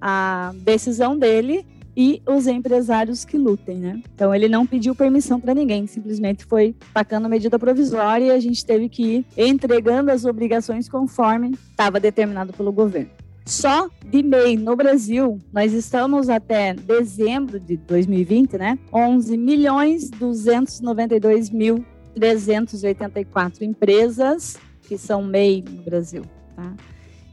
a 0.00 0.52
decisão 0.56 1.16
dele 1.16 1.64
e 1.96 2.22
os 2.26 2.46
empresários 2.46 3.24
que 3.24 3.36
lutem, 3.36 3.76
né? 3.76 4.02
Então 4.14 4.34
ele 4.34 4.48
não 4.48 4.66
pediu 4.66 4.94
permissão 4.94 5.38
para 5.40 5.54
ninguém, 5.54 5.86
simplesmente 5.86 6.44
foi 6.44 6.74
tacando 6.92 7.28
medida 7.28 7.58
provisória 7.58 8.26
e 8.26 8.30
a 8.30 8.40
gente 8.40 8.64
teve 8.64 8.88
que 8.88 9.02
ir 9.02 9.26
entregando 9.36 10.10
as 10.10 10.24
obrigações 10.24 10.88
conforme 10.88 11.52
estava 11.70 12.00
determinado 12.00 12.52
pelo 12.52 12.72
governo. 12.72 13.10
Só 13.44 13.90
de 14.06 14.22
MEI 14.22 14.56
no 14.56 14.76
Brasil, 14.76 15.40
nós 15.52 15.72
estamos 15.72 16.28
até 16.28 16.74
dezembro 16.74 17.58
de 17.58 17.76
2020, 17.76 18.56
né? 18.56 18.78
11 18.92 19.36
milhões 19.36 20.10
292 20.10 21.50
mil 21.50 21.84
384 22.14 23.64
empresas 23.64 24.56
que 24.82 24.96
são 24.96 25.24
MEI 25.24 25.64
no 25.68 25.82
Brasil, 25.82 26.22
tá? 26.54 26.72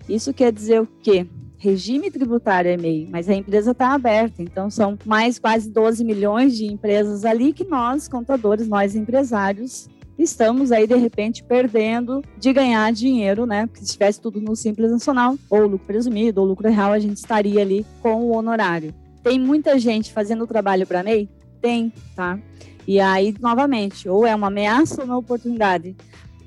Isso 0.07 0.33
quer 0.33 0.51
dizer 0.51 0.81
o 0.81 0.87
quê? 1.03 1.27
Regime 1.59 2.09
tributário 2.09 2.71
é 2.71 2.77
MEI, 2.77 3.07
mas 3.11 3.29
a 3.29 3.35
empresa 3.35 3.71
está 3.71 3.93
aberta, 3.93 4.41
então 4.41 4.69
são 4.69 4.97
mais 5.05 5.37
quase 5.37 5.69
12 5.69 6.03
milhões 6.05 6.55
de 6.55 6.65
empresas 6.65 7.25
ali 7.25 7.51
que 7.51 7.65
nós, 7.65 8.07
contadores, 8.07 8.67
nós 8.67 8.95
empresários, 8.95 9.89
estamos 10.17 10.71
aí 10.71 10.87
de 10.87 10.95
repente 10.95 11.43
perdendo 11.43 12.23
de 12.37 12.53
ganhar 12.53 12.91
dinheiro, 12.93 13.45
né? 13.45 13.67
Porque 13.67 13.85
se 13.85 13.91
tivesse 13.91 14.21
tudo 14.21 14.39
no 14.39 14.55
Simples 14.55 14.89
Nacional, 14.89 15.37
ou 15.49 15.67
lucro 15.67 15.85
presumido, 15.85 16.41
ou 16.41 16.47
lucro 16.47 16.69
real, 16.69 16.93
a 16.93 16.99
gente 16.99 17.17
estaria 17.17 17.61
ali 17.61 17.85
com 18.01 18.23
o 18.23 18.35
honorário. 18.35 18.93
Tem 19.21 19.37
muita 19.37 19.77
gente 19.77 20.13
fazendo 20.13 20.47
trabalho 20.47 20.87
para 20.87 21.03
MEI? 21.03 21.29
Tem, 21.61 21.91
tá? 22.15 22.39
E 22.87 23.01
aí, 23.01 23.35
novamente, 23.39 24.07
ou 24.07 24.25
é 24.25 24.33
uma 24.33 24.47
ameaça 24.47 25.01
ou 25.01 25.07
uma 25.07 25.17
oportunidade. 25.17 25.95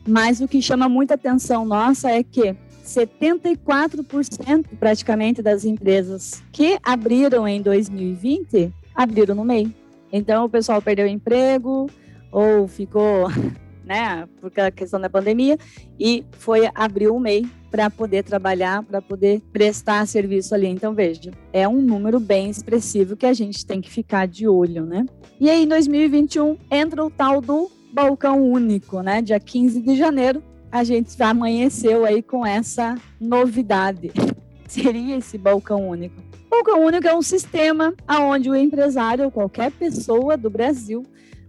Mas 0.08 0.40
o 0.40 0.48
que 0.48 0.60
chama 0.60 0.88
muita 0.88 1.14
atenção 1.14 1.64
nossa 1.64 2.10
é 2.10 2.22
que 2.22 2.56
74% 2.84 4.66
praticamente 4.78 5.40
das 5.42 5.64
empresas 5.64 6.42
que 6.52 6.78
abriram 6.82 7.46
em 7.46 7.62
2020 7.62 8.72
abriram 8.94 9.34
no 9.34 9.44
MEI. 9.44 9.74
Então 10.12 10.44
o 10.44 10.48
pessoal 10.48 10.82
perdeu 10.82 11.06
o 11.06 11.08
emprego 11.08 11.88
ou 12.30 12.68
ficou, 12.68 13.28
né, 13.84 14.28
por 14.40 14.50
questão 14.74 15.00
da 15.00 15.08
pandemia 15.08 15.58
e 15.98 16.24
foi 16.32 16.68
abrir 16.74 17.08
o 17.08 17.18
MEI 17.18 17.46
para 17.70 17.88
poder 17.88 18.22
trabalhar, 18.22 18.82
para 18.82 19.00
poder 19.00 19.40
prestar 19.52 20.06
serviço 20.06 20.54
ali. 20.54 20.66
Então 20.66 20.92
veja, 20.92 21.30
é 21.52 21.66
um 21.66 21.80
número 21.80 22.20
bem 22.20 22.50
expressivo 22.50 23.16
que 23.16 23.24
a 23.24 23.32
gente 23.32 23.64
tem 23.64 23.80
que 23.80 23.90
ficar 23.90 24.28
de 24.28 24.46
olho, 24.46 24.84
né? 24.84 25.06
E 25.40 25.48
aí 25.48 25.64
em 25.64 25.68
2021 25.68 26.58
entra 26.70 27.02
o 27.02 27.10
tal 27.10 27.40
do 27.40 27.70
balcão 27.92 28.42
único, 28.42 29.00
né? 29.00 29.22
Dia 29.22 29.40
15 29.40 29.80
de 29.80 29.96
janeiro 29.96 30.42
a 30.72 30.82
gente 30.82 31.22
amanheceu 31.22 32.06
aí 32.06 32.22
com 32.22 32.46
essa 32.46 32.94
novidade. 33.20 34.10
Seria 34.66 35.18
esse 35.18 35.36
balcão 35.36 35.86
único. 35.86 36.16
Balcão 36.50 36.82
único 36.82 37.06
é 37.06 37.14
um 37.14 37.20
sistema 37.20 37.94
onde 38.08 38.48
o 38.48 38.54
empresário 38.54 39.26
ou 39.26 39.30
qualquer 39.30 39.70
pessoa 39.70 40.34
do 40.34 40.48
Brasil 40.48 41.04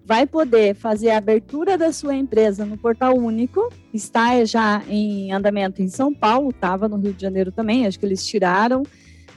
vai 0.05 0.27
poder 0.27 0.75
fazer 0.75 1.11
a 1.11 1.17
abertura 1.17 1.77
da 1.77 1.93
sua 1.93 2.15
empresa 2.15 2.65
no 2.65 2.77
portal 2.77 3.15
único. 3.15 3.71
Está 3.93 4.43
já 4.43 4.83
em 4.89 5.31
andamento 5.31 5.81
em 5.81 5.87
São 5.87 6.13
Paulo, 6.13 6.49
estava 6.49 6.89
no 6.89 6.97
Rio 6.97 7.13
de 7.13 7.21
Janeiro 7.21 7.51
também, 7.51 7.87
acho 7.87 7.97
que 7.97 8.05
eles 8.05 8.25
tiraram, 8.25 8.83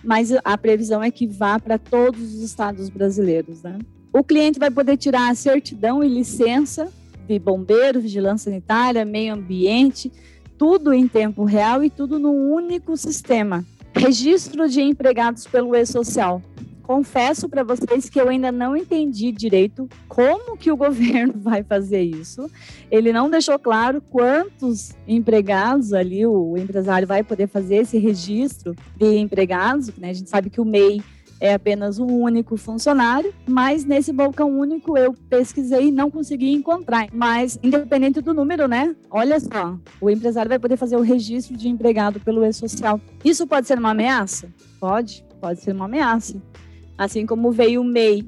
mas 0.02 0.32
a 0.44 0.58
previsão 0.58 1.00
é 1.00 1.12
que 1.12 1.28
vá 1.28 1.60
para 1.60 1.78
todos 1.78 2.34
os 2.34 2.42
estados 2.42 2.88
brasileiros. 2.88 3.62
Né? 3.62 3.78
O 4.12 4.24
cliente 4.24 4.58
vai 4.58 4.70
poder 4.70 4.96
tirar 4.96 5.30
a 5.30 5.34
certidão 5.36 6.02
e 6.02 6.08
licença 6.08 6.92
de 7.26 7.38
bombeiro, 7.38 8.00
vigilância 8.00 8.50
sanitária, 8.50 9.04
meio 9.04 9.34
ambiente, 9.34 10.10
tudo 10.56 10.92
em 10.92 11.06
tempo 11.06 11.44
real 11.44 11.84
e 11.84 11.90
tudo 11.90 12.18
num 12.18 12.52
único 12.52 12.96
sistema. 12.96 13.64
Registro 13.94 14.68
de 14.68 14.80
empregados 14.82 15.46
pelo 15.46 15.74
e-social. 15.74 16.42
Confesso 16.82 17.48
para 17.48 17.64
vocês 17.64 18.08
que 18.08 18.20
eu 18.20 18.28
ainda 18.28 18.52
não 18.52 18.76
entendi 18.76 19.32
direito 19.32 19.88
como 20.06 20.56
que 20.56 20.70
o 20.70 20.76
governo 20.78 21.34
vai 21.36 21.64
fazer 21.64 22.02
isso. 22.02 22.48
Ele 22.90 23.12
não 23.12 23.28
deixou 23.28 23.58
claro 23.58 24.00
quantos 24.00 24.94
empregados 25.06 25.92
ali 25.92 26.24
o 26.24 26.56
empresário 26.56 27.08
vai 27.08 27.24
poder 27.24 27.48
fazer 27.48 27.76
esse 27.76 27.98
registro 27.98 28.74
de 28.96 29.16
empregados. 29.16 29.90
Né? 29.96 30.10
A 30.10 30.12
gente 30.12 30.30
sabe 30.30 30.48
que 30.48 30.60
o 30.60 30.64
MEI 30.64 31.02
é 31.40 31.54
apenas 31.54 31.98
um 31.98 32.06
único 32.06 32.56
funcionário, 32.56 33.32
mas 33.46 33.84
nesse 33.84 34.12
balcão 34.12 34.58
único 34.58 34.96
eu 34.96 35.12
pesquisei 35.28 35.88
e 35.88 35.92
não 35.92 36.10
consegui 36.10 36.52
encontrar. 36.52 37.08
Mas, 37.12 37.58
independente 37.62 38.20
do 38.20 38.32
número, 38.32 38.66
né? 38.66 38.94
Olha 39.10 39.38
só, 39.40 39.78
o 40.00 40.10
empresário 40.10 40.48
vai 40.48 40.58
poder 40.58 40.76
fazer 40.76 40.96
o 40.96 41.02
registro 41.02 41.56
de 41.56 41.68
empregado 41.68 42.20
pelo 42.20 42.44
e-social. 42.44 43.00
Isso 43.24 43.46
pode 43.46 43.66
ser 43.66 43.78
uma 43.78 43.90
ameaça? 43.90 44.48
Pode, 44.80 45.24
pode 45.40 45.60
ser 45.60 45.72
uma 45.72 45.86
ameaça. 45.86 46.40
Assim 46.98 47.26
como 47.26 47.52
veio 47.52 47.82
o 47.82 47.84
MEI, 47.84 48.24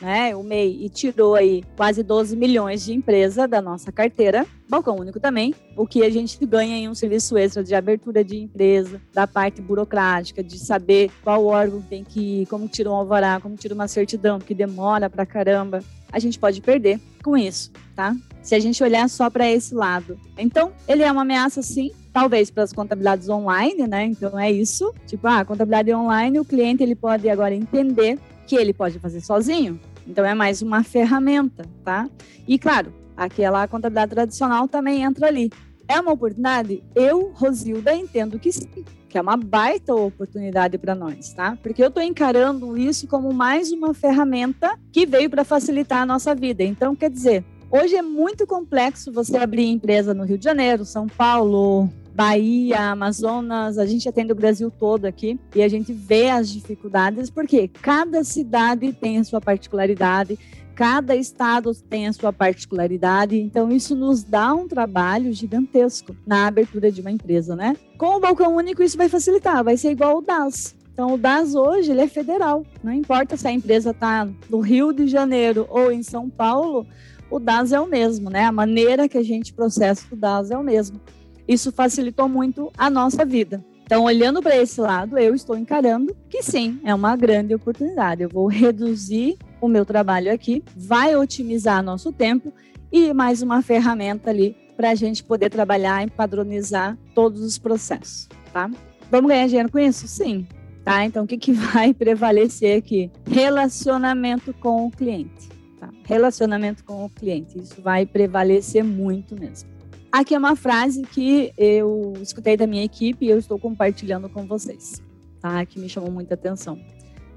né? 0.00 0.34
O 0.34 0.42
MEI 0.42 0.84
e 0.84 0.88
tirou 0.88 1.34
aí 1.34 1.62
quase 1.76 2.02
12 2.02 2.36
milhões 2.36 2.84
de 2.84 2.94
empresa 2.94 3.46
da 3.46 3.60
nossa 3.60 3.92
carteira. 3.92 4.46
Balcão 4.68 4.96
único 4.96 5.20
também, 5.20 5.54
o 5.76 5.86
que 5.86 6.02
a 6.02 6.10
gente 6.10 6.44
ganha 6.44 6.76
em 6.76 6.88
um 6.88 6.94
serviço 6.94 7.36
extra 7.36 7.62
de 7.62 7.74
abertura 7.74 8.24
de 8.24 8.36
empresa, 8.36 9.00
da 9.12 9.26
parte 9.26 9.60
burocrática, 9.60 10.42
de 10.42 10.58
saber 10.58 11.10
qual 11.22 11.44
órgão 11.44 11.80
tem 11.80 12.02
que 12.02 12.42
ir, 12.42 12.46
como 12.46 12.66
tira 12.66 12.90
um 12.90 12.94
alvará, 12.94 13.38
como 13.40 13.54
tira 13.54 13.74
uma 13.74 13.86
certidão, 13.86 14.40
que 14.40 14.54
demora 14.54 15.08
pra 15.08 15.24
caramba. 15.24 15.84
A 16.10 16.18
gente 16.18 16.38
pode 16.38 16.60
perder 16.60 16.98
com 17.22 17.36
isso, 17.36 17.70
tá? 17.94 18.16
Se 18.42 18.54
a 18.54 18.58
gente 18.58 18.82
olhar 18.82 19.08
só 19.08 19.28
para 19.28 19.50
esse 19.50 19.74
lado. 19.74 20.18
Então, 20.38 20.72
ele 20.88 21.02
é 21.02 21.12
uma 21.12 21.22
ameaça 21.22 21.62
sim, 21.62 21.90
talvez 22.16 22.50
para 22.50 22.62
as 22.62 22.72
contabilidades 22.72 23.28
online, 23.28 23.86
né? 23.86 24.06
Então 24.06 24.38
é 24.38 24.50
isso. 24.50 24.90
Tipo, 25.06 25.28
ah, 25.28 25.44
contabilidade 25.44 25.92
online, 25.92 26.40
o 26.40 26.46
cliente 26.46 26.82
ele 26.82 26.94
pode 26.94 27.28
agora 27.28 27.54
entender 27.54 28.18
que 28.46 28.56
ele 28.56 28.72
pode 28.72 28.98
fazer 28.98 29.20
sozinho. 29.20 29.78
Então 30.06 30.24
é 30.24 30.34
mais 30.34 30.62
uma 30.62 30.82
ferramenta, 30.82 31.66
tá? 31.84 32.08
E 32.48 32.58
claro, 32.58 32.90
aquela 33.14 33.68
contabilidade 33.68 34.12
tradicional 34.12 34.66
também 34.66 35.02
entra 35.02 35.26
ali. 35.26 35.50
É 35.86 36.00
uma 36.00 36.12
oportunidade? 36.12 36.82
Eu, 36.94 37.32
Rosilda, 37.34 37.94
entendo 37.94 38.38
que 38.38 38.50
sim, 38.50 38.82
que 39.10 39.18
é 39.18 39.20
uma 39.20 39.36
baita 39.36 39.94
oportunidade 39.94 40.78
para 40.78 40.94
nós, 40.94 41.34
tá? 41.34 41.58
Porque 41.62 41.82
eu 41.82 41.88
estou 41.88 42.02
encarando 42.02 42.78
isso 42.78 43.06
como 43.06 43.30
mais 43.30 43.70
uma 43.72 43.92
ferramenta 43.92 44.74
que 44.90 45.04
veio 45.04 45.28
para 45.28 45.44
facilitar 45.44 46.00
a 46.00 46.06
nossa 46.06 46.34
vida. 46.34 46.64
Então, 46.64 46.96
quer 46.96 47.10
dizer, 47.10 47.44
hoje 47.70 47.94
é 47.94 48.00
muito 48.00 48.46
complexo 48.46 49.12
você 49.12 49.36
abrir 49.36 49.66
empresa 49.66 50.14
no 50.14 50.24
Rio 50.24 50.38
de 50.38 50.44
Janeiro, 50.44 50.82
São 50.86 51.06
Paulo, 51.06 51.90
Bahia, 52.16 52.92
Amazonas, 52.92 53.76
a 53.76 53.84
gente 53.84 54.08
atende 54.08 54.32
o 54.32 54.34
Brasil 54.34 54.70
todo 54.70 55.04
aqui 55.04 55.38
e 55.54 55.62
a 55.62 55.68
gente 55.68 55.92
vê 55.92 56.30
as 56.30 56.50
dificuldades 56.50 57.28
porque 57.28 57.68
cada 57.68 58.24
cidade 58.24 58.90
tem 58.94 59.18
a 59.18 59.24
sua 59.24 59.38
particularidade, 59.38 60.38
Cada 60.74 61.16
estado 61.16 61.74
tem 61.74 62.06
a 62.06 62.12
sua 62.12 62.34
particularidade, 62.34 63.34
então 63.34 63.72
isso 63.72 63.96
nos 63.96 64.22
dá 64.22 64.52
um 64.52 64.68
trabalho 64.68 65.32
gigantesco 65.32 66.14
na 66.26 66.46
abertura 66.46 66.92
de 66.92 67.00
uma 67.00 67.10
empresa, 67.10 67.56
né? 67.56 67.74
Com 67.96 68.16
o 68.16 68.20
balcão 68.20 68.54
único 68.54 68.82
isso 68.82 68.98
vai 68.98 69.08
facilitar, 69.08 69.64
vai 69.64 69.78
ser 69.78 69.92
igual 69.92 70.18
o 70.18 70.20
DAS. 70.20 70.76
Então, 70.92 71.14
o 71.14 71.16
DAS 71.16 71.54
hoje 71.54 71.92
ele 71.92 72.02
é 72.02 72.06
federal. 72.06 72.62
Não 72.84 72.92
importa 72.92 73.38
se 73.38 73.48
a 73.48 73.52
empresa 73.52 73.92
está 73.92 74.28
no 74.50 74.60
Rio 74.60 74.92
de 74.92 75.06
Janeiro 75.06 75.66
ou 75.70 75.90
em 75.90 76.02
São 76.02 76.28
Paulo, 76.28 76.86
o 77.30 77.38
DAS 77.38 77.72
é 77.72 77.80
o 77.80 77.86
mesmo, 77.86 78.28
né? 78.28 78.44
A 78.44 78.52
maneira 78.52 79.08
que 79.08 79.16
a 79.16 79.22
gente 79.22 79.54
processa 79.54 80.06
o 80.12 80.16
DAS 80.16 80.50
é 80.50 80.58
o 80.58 80.62
mesmo. 80.62 81.00
Isso 81.46 81.70
facilitou 81.70 82.28
muito 82.28 82.72
a 82.76 82.90
nossa 82.90 83.24
vida. 83.24 83.64
Então, 83.84 84.02
olhando 84.02 84.42
para 84.42 84.56
esse 84.56 84.80
lado, 84.80 85.16
eu 85.16 85.32
estou 85.32 85.56
encarando 85.56 86.16
que 86.28 86.42
sim, 86.42 86.80
é 86.82 86.92
uma 86.92 87.14
grande 87.14 87.54
oportunidade. 87.54 88.22
Eu 88.22 88.28
vou 88.28 88.48
reduzir 88.48 89.36
o 89.60 89.68
meu 89.68 89.86
trabalho 89.86 90.32
aqui, 90.32 90.62
vai 90.76 91.14
otimizar 91.14 91.84
nosso 91.84 92.12
tempo 92.12 92.52
e 92.90 93.12
mais 93.14 93.42
uma 93.42 93.62
ferramenta 93.62 94.30
ali 94.30 94.56
para 94.76 94.90
a 94.90 94.94
gente 94.94 95.22
poder 95.22 95.50
trabalhar 95.50 96.04
e 96.04 96.10
padronizar 96.10 96.98
todos 97.14 97.40
os 97.42 97.58
processos, 97.58 98.28
tá? 98.52 98.68
Vamos 99.10 99.28
ganhar 99.28 99.46
dinheiro 99.46 99.70
com 99.70 99.78
isso? 99.78 100.08
Sim. 100.08 100.46
Tá? 100.84 101.04
Então, 101.04 101.24
o 101.24 101.26
que, 101.26 101.38
que 101.38 101.52
vai 101.52 101.92
prevalecer 101.94 102.78
aqui? 102.78 103.10
Relacionamento 103.24 104.52
com 104.54 104.86
o 104.86 104.90
cliente. 104.90 105.48
Tá? 105.80 105.90
Relacionamento 106.04 106.84
com 106.84 107.04
o 107.04 107.10
cliente. 107.10 107.58
Isso 107.58 107.80
vai 107.80 108.04
prevalecer 108.06 108.84
muito 108.84 109.34
mesmo. 109.38 109.75
Aqui 110.10 110.34
é 110.34 110.38
uma 110.38 110.56
frase 110.56 111.02
que 111.02 111.52
eu 111.58 112.14
escutei 112.22 112.56
da 112.56 112.66
minha 112.66 112.84
equipe 112.84 113.26
e 113.26 113.30
eu 113.30 113.38
estou 113.38 113.58
compartilhando 113.58 114.28
com 114.28 114.46
vocês, 114.46 115.02
tá? 115.40 115.64
Que 115.66 115.78
me 115.78 115.88
chamou 115.88 116.10
muita 116.10 116.34
atenção. 116.34 116.80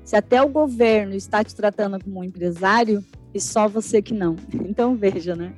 Se 0.04 0.16
até 0.16 0.42
o 0.42 0.48
governo 0.48 1.14
está 1.14 1.44
te 1.44 1.56
tratando 1.56 2.04
como 2.04 2.20
um 2.20 2.24
empresário, 2.24 3.04
e 3.34 3.40
só 3.40 3.68
você 3.68 4.02
que 4.02 4.14
não. 4.14 4.36
Então 4.68 4.96
veja, 4.96 5.36
né? 5.36 5.54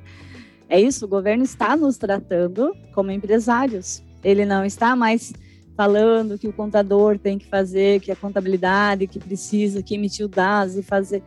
É 0.68 0.80
isso, 0.80 1.04
o 1.04 1.08
governo 1.08 1.44
está 1.44 1.76
nos 1.76 1.96
tratando 1.96 2.74
como 2.94 3.10
empresários. 3.10 4.02
Ele 4.24 4.44
não 4.46 4.64
está 4.64 4.96
mais 4.96 5.32
falando 5.76 6.38
que 6.38 6.48
o 6.48 6.52
contador 6.52 7.18
tem 7.18 7.38
que 7.38 7.46
fazer, 7.46 8.00
que 8.00 8.10
a 8.10 8.16
contabilidade 8.16 9.06
que 9.06 9.18
precisa, 9.18 9.82
que 9.82 9.94
emitir 9.94 10.24
o 10.26 10.28
DAS 10.28 10.76
e 10.76 10.82
fazer. 10.82 11.22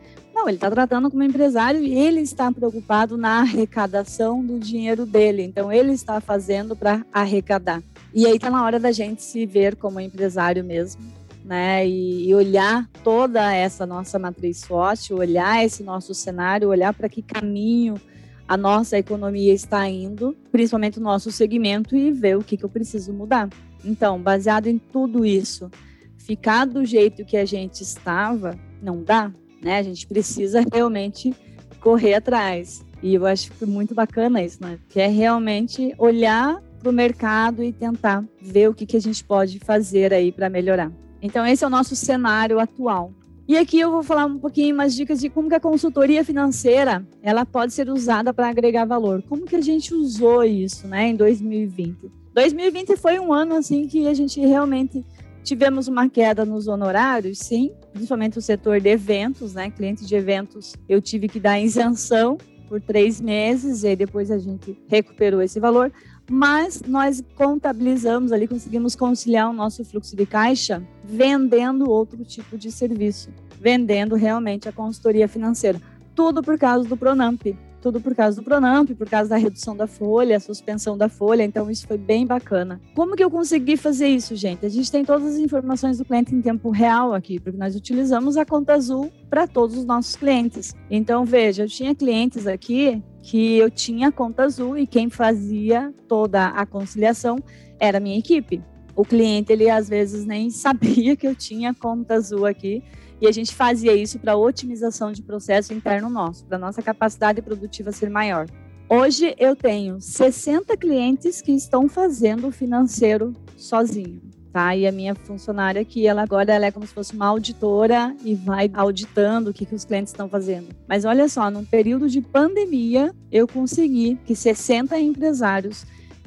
Não, 0.45 0.49
ele 0.49 0.57
está 0.57 0.69
tratando 0.69 1.09
como 1.09 1.23
empresário 1.23 1.83
e 1.83 1.91
ele 1.91 2.19
está 2.19 2.51
preocupado 2.51 3.17
na 3.17 3.39
arrecadação 3.39 4.45
do 4.45 4.59
dinheiro 4.59 5.03
dele. 5.03 5.41
Então, 5.41 5.73
ele 5.73 5.91
está 5.91 6.21
fazendo 6.21 6.75
para 6.75 7.03
arrecadar. 7.11 7.81
E 8.13 8.27
aí 8.27 8.35
está 8.35 8.51
na 8.51 8.63
hora 8.63 8.79
da 8.79 8.91
gente 8.91 9.23
se 9.23 9.43
ver 9.47 9.75
como 9.75 9.99
empresário 9.99 10.63
mesmo, 10.63 11.01
né? 11.43 11.87
E, 11.87 12.29
e 12.29 12.35
olhar 12.35 12.87
toda 13.03 13.51
essa 13.55 13.87
nossa 13.87 14.19
matriz 14.19 14.59
SWOT, 14.59 15.15
olhar 15.15 15.65
esse 15.65 15.81
nosso 15.81 16.13
cenário, 16.13 16.69
olhar 16.69 16.93
para 16.93 17.09
que 17.09 17.23
caminho 17.23 17.99
a 18.47 18.55
nossa 18.55 18.99
economia 18.99 19.51
está 19.51 19.89
indo, 19.89 20.37
principalmente 20.51 20.99
o 20.99 21.01
nosso 21.01 21.31
segmento, 21.31 21.95
e 21.95 22.11
ver 22.11 22.37
o 22.37 22.43
que, 22.43 22.55
que 22.55 22.63
eu 22.63 22.69
preciso 22.69 23.11
mudar. 23.11 23.49
Então, 23.83 24.21
baseado 24.21 24.67
em 24.67 24.77
tudo 24.77 25.25
isso, 25.25 25.71
ficar 26.19 26.65
do 26.65 26.85
jeito 26.85 27.25
que 27.25 27.35
a 27.35 27.45
gente 27.45 27.81
estava 27.81 28.55
não 28.79 29.01
dá, 29.01 29.31
né? 29.62 29.77
A 29.77 29.83
gente 29.83 30.05
precisa 30.07 30.63
realmente 30.71 31.33
correr 31.79 32.15
atrás. 32.15 32.83
E 33.01 33.13
eu 33.13 33.25
acho 33.25 33.51
que 33.51 33.65
muito 33.65 33.93
bacana 33.93 34.41
isso, 34.43 34.57
né? 34.62 34.79
Que 34.89 35.00
é 35.00 35.07
realmente 35.07 35.93
olhar 35.97 36.62
para 36.79 36.89
o 36.89 36.93
mercado 36.93 37.63
e 37.63 37.71
tentar 37.71 38.24
ver 38.41 38.69
o 38.69 38.74
que, 38.74 38.85
que 38.85 38.97
a 38.97 39.01
gente 39.01 39.24
pode 39.24 39.59
fazer 39.59 40.13
aí 40.13 40.31
para 40.31 40.50
melhorar. 40.50 40.91
Então, 41.21 41.45
esse 41.45 41.63
é 41.63 41.67
o 41.67 41.69
nosso 41.69 41.95
cenário 41.95 42.59
atual. 42.59 43.12
E 43.47 43.57
aqui 43.57 43.79
eu 43.79 43.91
vou 43.91 44.01
falar 44.01 44.25
um 44.25 44.39
pouquinho 44.39 44.75
mais 44.75 44.95
dicas 44.95 45.19
de 45.19 45.29
como 45.29 45.50
que 45.50 45.55
a 45.55 45.59
consultoria 45.59 46.24
financeira 46.24 47.05
ela 47.21 47.45
pode 47.45 47.74
ser 47.74 47.89
usada 47.89 48.33
para 48.33 48.50
agregar 48.50 48.85
valor. 48.85 49.21
Como 49.29 49.45
que 49.45 49.55
a 49.55 49.62
gente 49.62 49.93
usou 49.93 50.43
isso, 50.43 50.88
né, 50.88 51.09
em 51.09 51.15
2020? 51.15 52.12
2020 52.33 52.97
foi 52.97 53.19
um 53.19 53.31
ano 53.31 53.55
assim 53.55 53.88
que 53.88 54.07
a 54.07 54.13
gente 54.15 54.39
realmente 54.39 55.05
Tivemos 55.45 55.87
uma 55.87 56.09
queda 56.09 56.43
nos 56.43 56.67
honorários, 56.67 57.37
sim, 57.37 57.71
principalmente 57.93 58.39
o 58.39 58.41
setor 58.41 58.81
de 58.81 58.89
eventos, 58.89 59.53
né? 59.53 59.69
Clientes 59.69 60.07
de 60.07 60.15
eventos, 60.15 60.73
eu 60.89 60.99
tive 60.99 61.27
que 61.29 61.39
dar 61.39 61.59
isenção 61.61 62.35
por 62.67 62.81
três 62.81 63.21
meses 63.21 63.83
e 63.83 63.95
depois 63.95 64.31
a 64.31 64.39
gente 64.39 64.75
recuperou 64.87 65.43
esse 65.43 65.59
valor. 65.59 65.93
Mas 66.27 66.81
nós 66.87 67.23
contabilizamos 67.35 68.31
ali, 68.31 68.47
conseguimos 68.47 68.95
conciliar 68.95 69.47
o 69.47 69.53
nosso 69.53 69.85
fluxo 69.85 70.15
de 70.15 70.25
caixa 70.25 70.81
vendendo 71.03 71.91
outro 71.91 72.25
tipo 72.25 72.57
de 72.57 72.72
serviço, 72.72 73.29
vendendo 73.61 74.15
realmente 74.15 74.67
a 74.67 74.72
consultoria 74.72 75.27
financeira. 75.27 75.79
Tudo 76.15 76.41
por 76.41 76.57
causa 76.57 76.89
do 76.89 76.98
Pronamp 76.98 77.46
tudo 77.85 78.01
por 78.01 78.15
causa 78.15 78.41
do 78.41 78.43
Pronamp, 78.43 78.89
por 78.98 79.07
causa 79.07 79.29
da 79.29 79.37
redução 79.37 79.77
da 79.77 79.85
folha, 79.85 80.37
a 80.37 80.39
suspensão 80.39 80.98
da 80.98 81.07
folha, 81.07 81.43
então 81.43 81.69
isso 81.69 81.85
foi 81.85 82.00
bem 82.00 82.25
bacana. 82.25 82.81
Como 82.95 83.15
que 83.15 83.24
eu 83.24 83.29
consegui 83.29 83.77
fazer 83.77 84.07
isso, 84.07 84.35
gente? 84.35 84.65
A 84.65 84.69
gente 84.69 84.91
tem 84.91 85.05
todas 85.05 85.35
as 85.35 85.37
informações 85.37 86.00
do 86.00 86.03
cliente 86.03 86.33
em 86.33 86.41
tempo 86.41 86.71
real 86.71 87.13
aqui, 87.13 87.39
porque 87.39 87.59
nós 87.59 87.75
utilizamos 87.75 88.37
a 88.37 88.45
conta 88.45 88.74
azul 88.74 89.11
para 89.29 89.45
todos 89.45 89.77
os 89.77 89.85
nossos 89.85 90.15
clientes. 90.15 90.74
Então, 90.89 91.25
veja, 91.25 91.61
eu 91.61 91.67
tinha 91.67 91.93
clientes 91.93 92.48
aqui 92.48 93.03
que 93.21 93.55
eu 93.55 93.69
tinha 93.69 94.11
conta 94.11 94.45
azul 94.45 94.75
e 94.75 94.87
quem 94.87 95.07
fazia 95.07 95.93
toda 96.07 96.48
a 96.48 96.65
conciliação 96.65 97.37
era 97.79 98.00
a 98.00 98.01
minha 98.01 98.17
equipe. 98.17 98.63
O 98.95 99.05
cliente, 99.05 99.53
ele 99.53 99.69
às 99.69 99.87
vezes 99.87 100.25
nem 100.25 100.50
sabia 100.51 101.15
que 101.15 101.27
eu 101.27 101.35
tinha 101.35 101.71
conta 101.71 102.15
azul 102.15 102.48
aqui 102.48 102.81
e 103.21 103.27
a 103.27 103.31
gente 103.31 103.53
fazia 103.53 103.93
isso 103.93 104.19
para 104.19 104.35
otimização 104.35 105.11
de 105.11 105.21
processo 105.21 105.73
interno 105.73 106.09
nosso, 106.09 106.45
para 106.45 106.57
nossa 106.57 106.81
capacidade 106.81 107.41
produtiva 107.41 107.91
ser 107.91 108.09
maior. 108.09 108.47
Hoje 108.87 109.35
eu 109.39 109.55
tenho 109.55 109.99
60 109.99 110.77
clientes 110.77 111.41
que 111.41 111.51
estão 111.51 111.89
fazendo 111.89 112.47
o 112.47 112.51
financeiro 112.51 113.33
sozinho. 113.57 114.21
Tá? 114.53 114.73
E 114.73 114.87
a 114.87 114.91
minha 114.91 115.13
funcionária 115.15 115.81
aqui, 115.81 116.07
ela 116.07 116.21
agora 116.21 116.53
ela 116.53 116.67
é 116.67 116.71
como 116.71 116.87
se 116.87 116.93
fosse 116.93 117.13
uma 117.13 117.27
auditora 117.27 118.15
e 118.23 118.35
vai 118.35 118.71
auditando 118.73 119.49
o 119.49 119.53
que, 119.53 119.65
que 119.65 119.75
os 119.75 119.83
clientes 119.83 120.13
estão 120.13 120.29
fazendo. 120.29 120.69
Mas 120.87 121.03
olha 121.03 121.27
só, 121.27 121.51
num 121.51 121.65
período 121.65 122.07
de 122.07 122.21
pandemia, 122.21 123.13
eu 123.29 123.45
consegui 123.49 124.17
que 124.23 124.33
60 124.33 124.97
empresários 124.97 125.85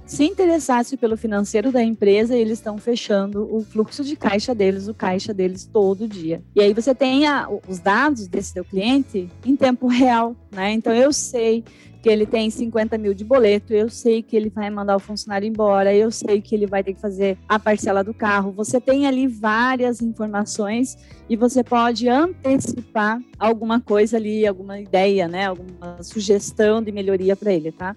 se 0.09 0.25
interessasse 0.25 0.97
pelo 0.97 1.18
financeiro 1.18 1.71
da 1.71 1.83
empresa, 1.83 2.35
eles 2.35 2.55
estão 2.55 2.79
fechando 2.79 3.47
o 3.55 3.62
fluxo 3.62 4.03
de 4.03 4.16
caixa 4.16 4.55
deles, 4.55 4.88
o 4.88 4.94
caixa 4.94 5.35
deles 5.35 5.68
todo 5.71 6.09
dia. 6.09 6.42
E 6.57 6.62
aí 6.62 6.73
você 6.73 6.94
tem 6.94 7.27
a, 7.27 7.47
os 7.68 7.79
dados 7.79 8.27
desse 8.27 8.53
seu 8.53 8.64
cliente 8.64 9.29
em 9.44 9.55
tempo 9.55 9.87
real, 9.87 10.35
né? 10.51 10.73
Então 10.73 10.94
eu 10.94 11.12
sei 11.12 11.62
que 12.03 12.09
ele 12.09 12.25
tem 12.25 12.49
50 12.49 12.97
mil 12.97 13.12
de 13.12 13.23
boleto, 13.23 13.75
eu 13.75 13.90
sei 13.90 14.23
que 14.23 14.35
ele 14.35 14.49
vai 14.49 14.71
mandar 14.71 14.97
o 14.97 15.01
funcionário 15.01 15.47
embora, 15.47 15.94
eu 15.94 16.11
sei 16.11 16.40
que 16.40 16.55
ele 16.55 16.66
vai 16.66 16.83
ter 16.83 16.94
que 16.94 17.01
fazer 17.01 17.37
a 17.47 17.59
parcela 17.59 18.03
do 18.03 18.14
carro. 18.14 18.51
Você 18.53 18.81
tem 18.81 19.07
ali 19.07 19.27
várias 19.27 20.01
informações 20.01 20.97
e 21.29 21.37
você 21.37 21.62
pode 21.62 22.09
antecipar 22.09 23.21
alguma 23.38 23.79
coisa 23.79 24.16
ali, 24.16 24.47
alguma 24.47 24.81
ideia, 24.81 25.29
né? 25.29 25.49
Alguma 25.49 26.03
sugestão 26.03 26.83
de 26.83 26.90
melhoria 26.90 27.37
para 27.37 27.53
ele, 27.53 27.71
tá? 27.71 27.94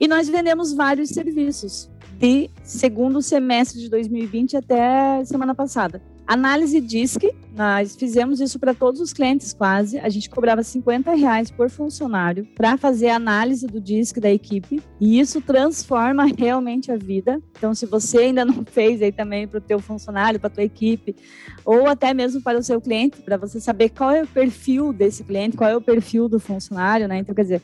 E 0.00 0.08
nós 0.08 0.28
vendemos 0.28 0.72
vários 0.72 1.10
serviços 1.10 1.90
de 2.18 2.50
segundo 2.62 3.20
semestre 3.20 3.80
de 3.80 3.88
2020 3.88 4.56
até 4.56 5.24
semana 5.24 5.54
passada. 5.54 6.00
Análise 6.26 6.80
DISC, 6.80 7.34
nós 7.54 7.94
fizemos 7.96 8.40
isso 8.40 8.58
para 8.58 8.72
todos 8.72 8.98
os 8.98 9.12
clientes 9.12 9.52
quase. 9.52 9.98
A 9.98 10.08
gente 10.08 10.30
cobrava 10.30 10.62
50 10.62 11.14
reais 11.14 11.50
por 11.50 11.68
funcionário 11.68 12.48
para 12.56 12.78
fazer 12.78 13.10
a 13.10 13.16
análise 13.16 13.66
do 13.66 13.78
DISC 13.78 14.18
da 14.20 14.30
equipe 14.30 14.82
e 14.98 15.20
isso 15.20 15.42
transforma 15.42 16.24
realmente 16.38 16.90
a 16.90 16.96
vida. 16.96 17.42
Então, 17.58 17.74
se 17.74 17.84
você 17.84 18.18
ainda 18.18 18.42
não 18.42 18.64
fez 18.66 19.02
aí 19.02 19.12
também 19.12 19.46
para 19.46 19.58
o 19.58 19.60
teu 19.60 19.78
funcionário, 19.78 20.40
para 20.40 20.46
a 20.46 20.50
tua 20.50 20.64
equipe, 20.64 21.14
ou 21.62 21.86
até 21.86 22.14
mesmo 22.14 22.40
para 22.40 22.58
o 22.58 22.62
seu 22.62 22.80
cliente, 22.80 23.20
para 23.20 23.36
você 23.36 23.60
saber 23.60 23.90
qual 23.90 24.10
é 24.10 24.22
o 24.22 24.26
perfil 24.26 24.94
desse 24.94 25.24
cliente, 25.24 25.58
qual 25.58 25.68
é 25.68 25.76
o 25.76 25.80
perfil 25.80 26.26
do 26.26 26.40
funcionário, 26.40 27.06
né? 27.06 27.18
Então, 27.18 27.34
quer 27.34 27.42
dizer, 27.42 27.62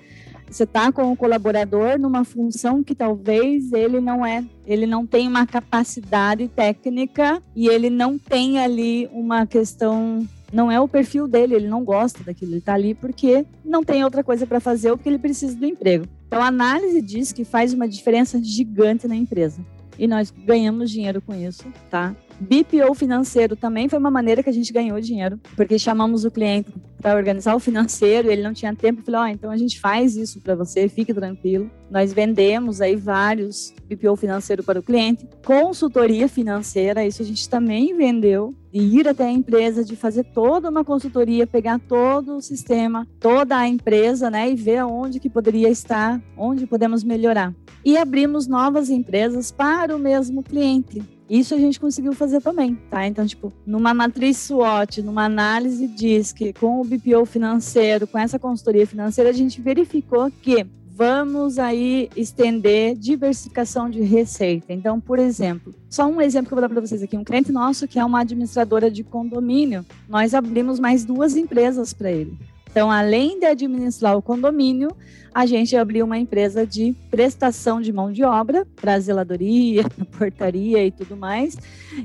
você 0.50 0.64
está 0.64 0.90
com 0.90 1.12
o 1.12 1.16
colaborador 1.16 1.98
numa 1.98 2.24
função 2.24 2.82
que 2.82 2.94
talvez 2.94 3.72
ele 3.72 4.00
não 4.00 4.26
é, 4.26 4.44
ele 4.66 4.86
não 4.86 5.06
tem 5.06 5.28
uma 5.28 5.46
capacidade 5.46 6.48
técnica 6.48 7.40
e 7.54 7.68
ele 7.68 7.88
não 7.88 8.18
tem 8.18 8.58
ali 8.58 9.08
uma 9.12 9.46
questão 9.46 10.26
não 10.52 10.70
é 10.70 10.80
o 10.80 10.88
perfil 10.88 11.28
dele, 11.28 11.54
ele 11.54 11.68
não 11.68 11.84
gosta 11.84 12.24
daquilo, 12.24 12.50
ele 12.52 12.58
está 12.58 12.74
ali 12.74 12.92
porque 12.92 13.46
não 13.64 13.84
tem 13.84 14.02
outra 14.02 14.24
coisa 14.24 14.44
para 14.46 14.58
fazer 14.58 14.90
ou 14.90 14.96
porque 14.96 15.08
ele 15.08 15.18
precisa 15.18 15.54
do 15.54 15.64
emprego. 15.64 16.06
Então 16.26 16.42
a 16.42 16.46
análise 16.46 17.00
diz 17.00 17.32
que 17.32 17.44
faz 17.44 17.72
uma 17.72 17.86
diferença 17.88 18.42
gigante 18.42 19.06
na 19.06 19.14
empresa. 19.14 19.64
E 19.96 20.08
nós 20.08 20.30
ganhamos 20.30 20.90
dinheiro 20.90 21.20
com 21.20 21.34
isso, 21.34 21.64
tá? 21.88 22.14
BPO 22.40 22.94
financeiro 22.94 23.54
também 23.54 23.88
foi 23.88 23.98
uma 23.98 24.10
maneira 24.10 24.42
que 24.42 24.48
a 24.48 24.52
gente 24.52 24.72
ganhou 24.72 24.98
dinheiro, 24.98 25.38
porque 25.54 25.78
chamamos 25.78 26.24
o 26.24 26.30
cliente 26.30 26.72
para 27.00 27.14
organizar 27.14 27.54
o 27.54 27.60
financeiro, 27.60 28.30
ele 28.30 28.42
não 28.42 28.52
tinha 28.52 28.74
tempo. 28.74 29.02
Ó, 29.10 29.22
oh, 29.22 29.26
então 29.26 29.50
a 29.50 29.56
gente 29.56 29.78
faz 29.78 30.16
isso 30.16 30.40
para 30.40 30.54
você, 30.54 30.88
fique 30.88 31.12
tranquilo. 31.12 31.70
Nós 31.90 32.12
vendemos 32.12 32.80
aí 32.80 32.96
vários 32.96 33.74
BPO 33.86 34.16
financeiro 34.16 34.62
para 34.62 34.80
o 34.80 34.82
cliente, 34.82 35.28
consultoria 35.44 36.28
financeira, 36.28 37.04
isso 37.04 37.20
a 37.22 37.24
gente 37.24 37.48
também 37.48 37.94
vendeu. 37.96 38.54
De 38.72 38.78
ir 38.78 39.08
até 39.08 39.24
a 39.24 39.32
empresa, 39.32 39.84
de 39.84 39.96
fazer 39.96 40.22
toda 40.32 40.70
uma 40.70 40.84
consultoria, 40.84 41.44
pegar 41.44 41.80
todo 41.80 42.36
o 42.36 42.40
sistema, 42.40 43.06
toda 43.18 43.56
a 43.56 43.66
empresa, 43.66 44.30
né, 44.30 44.48
e 44.48 44.54
ver 44.54 44.84
onde 44.84 45.18
que 45.18 45.28
poderia 45.28 45.68
estar, 45.68 46.22
onde 46.36 46.68
podemos 46.68 47.02
melhorar. 47.02 47.52
E 47.84 47.98
abrimos 47.98 48.46
novas 48.46 48.88
empresas 48.88 49.50
para 49.50 49.96
o 49.96 49.98
mesmo 49.98 50.42
cliente. 50.42 51.02
Isso 51.30 51.54
a 51.54 51.58
gente 51.58 51.78
conseguiu 51.78 52.12
fazer 52.12 52.40
também, 52.40 52.74
tá? 52.90 53.06
Então, 53.06 53.24
tipo, 53.24 53.52
numa 53.64 53.94
matriz 53.94 54.36
SWOT, 54.38 55.00
numa 55.00 55.26
análise 55.26 55.86
DISC, 55.86 56.52
com 56.58 56.80
o 56.80 56.84
BPO 56.84 57.24
financeiro, 57.24 58.04
com 58.08 58.18
essa 58.18 58.36
consultoria 58.36 58.84
financeira, 58.84 59.30
a 59.30 59.32
gente 59.32 59.60
verificou 59.60 60.28
que 60.42 60.66
vamos 61.00 61.56
aí 61.56 62.10
estender 62.16 62.96
diversificação 62.96 63.88
de 63.88 64.02
receita. 64.02 64.72
Então, 64.72 65.00
por 65.00 65.20
exemplo, 65.20 65.72
só 65.88 66.04
um 66.04 66.20
exemplo 66.20 66.48
que 66.48 66.52
eu 66.52 66.56
vou 66.56 66.68
dar 66.68 66.68
para 66.68 66.84
vocês 66.84 67.00
aqui, 67.00 67.16
um 67.16 67.22
cliente 67.22 67.52
nosso 67.52 67.86
que 67.86 68.00
é 68.00 68.04
uma 68.04 68.20
administradora 68.20 68.90
de 68.90 69.04
condomínio, 69.04 69.86
nós 70.08 70.34
abrimos 70.34 70.80
mais 70.80 71.04
duas 71.04 71.36
empresas 71.36 71.92
para 71.92 72.10
ele. 72.10 72.36
Então, 72.70 72.90
além 72.90 73.38
de 73.38 73.46
administrar 73.46 74.16
o 74.16 74.22
condomínio, 74.22 74.90
a 75.34 75.46
gente 75.46 75.76
abriu 75.76 76.04
uma 76.04 76.18
empresa 76.18 76.66
de 76.66 76.94
prestação 77.10 77.80
de 77.80 77.92
mão 77.92 78.12
de 78.12 78.24
obra 78.24 78.66
para 78.76 78.98
zeladoria, 78.98 79.84
portaria 80.18 80.84
e 80.84 80.90
tudo 80.90 81.16
mais. 81.16 81.56